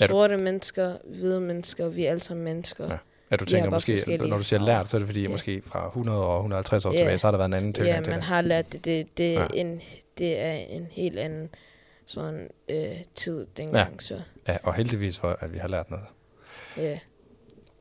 Er 0.00 0.06
du- 0.06 0.12
sorte 0.12 0.36
mennesker, 0.36 0.96
hvide 1.04 1.40
mennesker, 1.40 1.88
vi 1.88 2.04
er 2.04 2.10
alle 2.10 2.22
sammen 2.22 2.44
mennesker. 2.44 2.84
Ja. 2.84 2.90
Ja. 2.92 2.98
Ja, 3.30 3.36
du 3.36 3.44
Vi 3.44 3.50
tænker 3.50 3.70
måske, 3.70 4.16
når 4.28 4.36
du 4.36 4.42
siger 4.42 4.60
lært, 4.60 4.88
så 4.88 4.96
er 4.96 4.98
det 4.98 5.08
fordi, 5.08 5.22
Ja. 5.22 5.28
måske 5.28 5.62
fra 5.66 5.86
100 5.86 6.18
år, 6.18 6.36
150 6.36 6.84
år 6.84 6.92
Ja. 6.92 6.98
tilbage, 6.98 7.18
så 7.18 7.26
har 7.26 7.30
der 7.30 7.38
været 7.38 7.48
en 7.48 7.52
anden 7.54 7.72
tilgang 7.72 7.96
Ja, 7.96 8.02
til 8.02 8.10
man 8.10 8.18
det. 8.20 8.26
har 8.28 8.42
lært 8.42 8.72
det. 8.72 8.84
Det, 8.84 9.18
det, 9.18 9.32
Ja. 9.32 9.38
er, 9.40 9.46
en, 9.54 9.80
det 10.18 10.38
er 10.40 10.52
en 10.52 10.86
helt 10.90 11.18
anden 11.18 11.48
sådan 12.06 12.48
øh, 12.68 12.86
tid 13.14 13.46
dengang. 13.56 13.92
Ja. 13.92 13.98
Så 13.98 14.20
Ja, 14.48 14.56
og 14.62 14.74
heldigvis 14.74 15.18
for, 15.18 15.36
at 15.40 15.52
vi 15.52 15.58
har 15.58 15.68
lært 15.68 15.90
noget. 15.90 16.06
ja. 16.76 16.98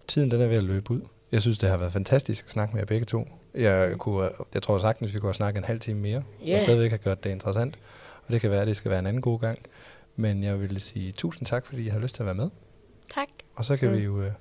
Tiden 0.07 0.31
den 0.31 0.41
er 0.41 0.47
ved 0.47 0.57
at 0.57 0.63
løbe 0.63 0.91
ud. 0.91 1.01
Jeg 1.31 1.41
synes, 1.41 1.57
det 1.57 1.69
har 1.69 1.77
været 1.77 1.93
fantastisk 1.93 2.45
at 2.45 2.51
snakke 2.51 2.74
med 2.74 2.81
jer 2.81 2.86
begge 2.86 3.05
to. 3.05 3.27
Jeg, 3.55 3.93
kunne, 3.97 4.29
jeg 4.53 4.63
tror 4.63 4.77
sagtens, 4.79 5.13
vi 5.13 5.19
kunne 5.19 5.27
have 5.29 5.33
snakket 5.33 5.59
en 5.59 5.65
halv 5.65 5.79
time 5.79 6.00
mere, 6.00 6.24
Ja. 6.45 6.55
og 6.55 6.62
stadigvæk 6.62 6.89
have 6.91 6.97
gjort 6.97 7.24
det 7.24 7.29
interessant. 7.29 7.75
Og 8.27 8.33
det 8.33 8.41
kan 8.41 8.51
være, 8.51 8.62
at 8.62 8.67
det 8.67 8.77
skal 8.77 8.91
være 8.91 9.00
en 9.00 9.07
anden 9.07 9.21
god 9.21 9.39
gang. 9.39 9.59
Men 10.19 10.43
jeg 10.43 10.59
vil 10.62 10.81
sige 10.81 11.12
tusind 11.12 11.45
tak, 11.47 11.65
fordi 11.65 11.86
I 11.86 11.88
har 11.88 12.00
lyst 12.00 12.15
til 12.15 12.21
at 12.21 12.25
være 12.25 12.36
med. 12.36 12.50
Tak. 13.13 13.27
Og 13.55 13.65
så 13.65 13.77
kan 13.77 13.89
Mm. 13.91 13.97
vi 13.97 14.03
jo 14.03 14.21
øh, 14.21 14.31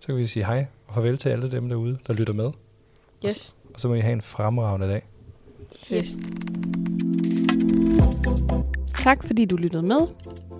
så 0.00 0.06
kan 0.06 0.16
vi 0.16 0.26
sige 0.26 0.44
hej 0.46 0.66
og 0.86 0.94
farvel 0.94 1.18
til 1.18 1.28
alle 1.28 1.50
dem 1.50 1.68
derude, 1.68 1.98
der 2.06 2.12
lytter 2.12 2.32
med. 2.34 2.50
Yes. 3.26 3.56
Og 3.74 3.80
så 3.80 3.88
må 3.88 3.94
I 3.94 4.00
have 4.00 4.12
en 4.12 4.22
fremragende 4.22 4.88
dag. 4.88 5.02
yes. 5.92 6.16
Tak 9.02 9.24
fordi 9.26 9.44
du 9.44 9.56
lyttede 9.56 9.82
med. 9.82 10.00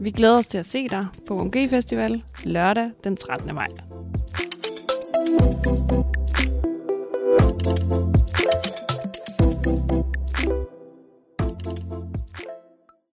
Vi 0.00 0.10
glæder 0.10 0.38
os 0.38 0.46
til 0.46 0.58
at 0.58 0.66
se 0.66 0.88
dig 0.88 1.06
på 1.28 1.34
UMG 1.40 1.54
Festival 1.70 2.22
lørdag 2.44 2.90
den 3.04 3.16
13. 3.16 3.54
maj. 3.54 3.66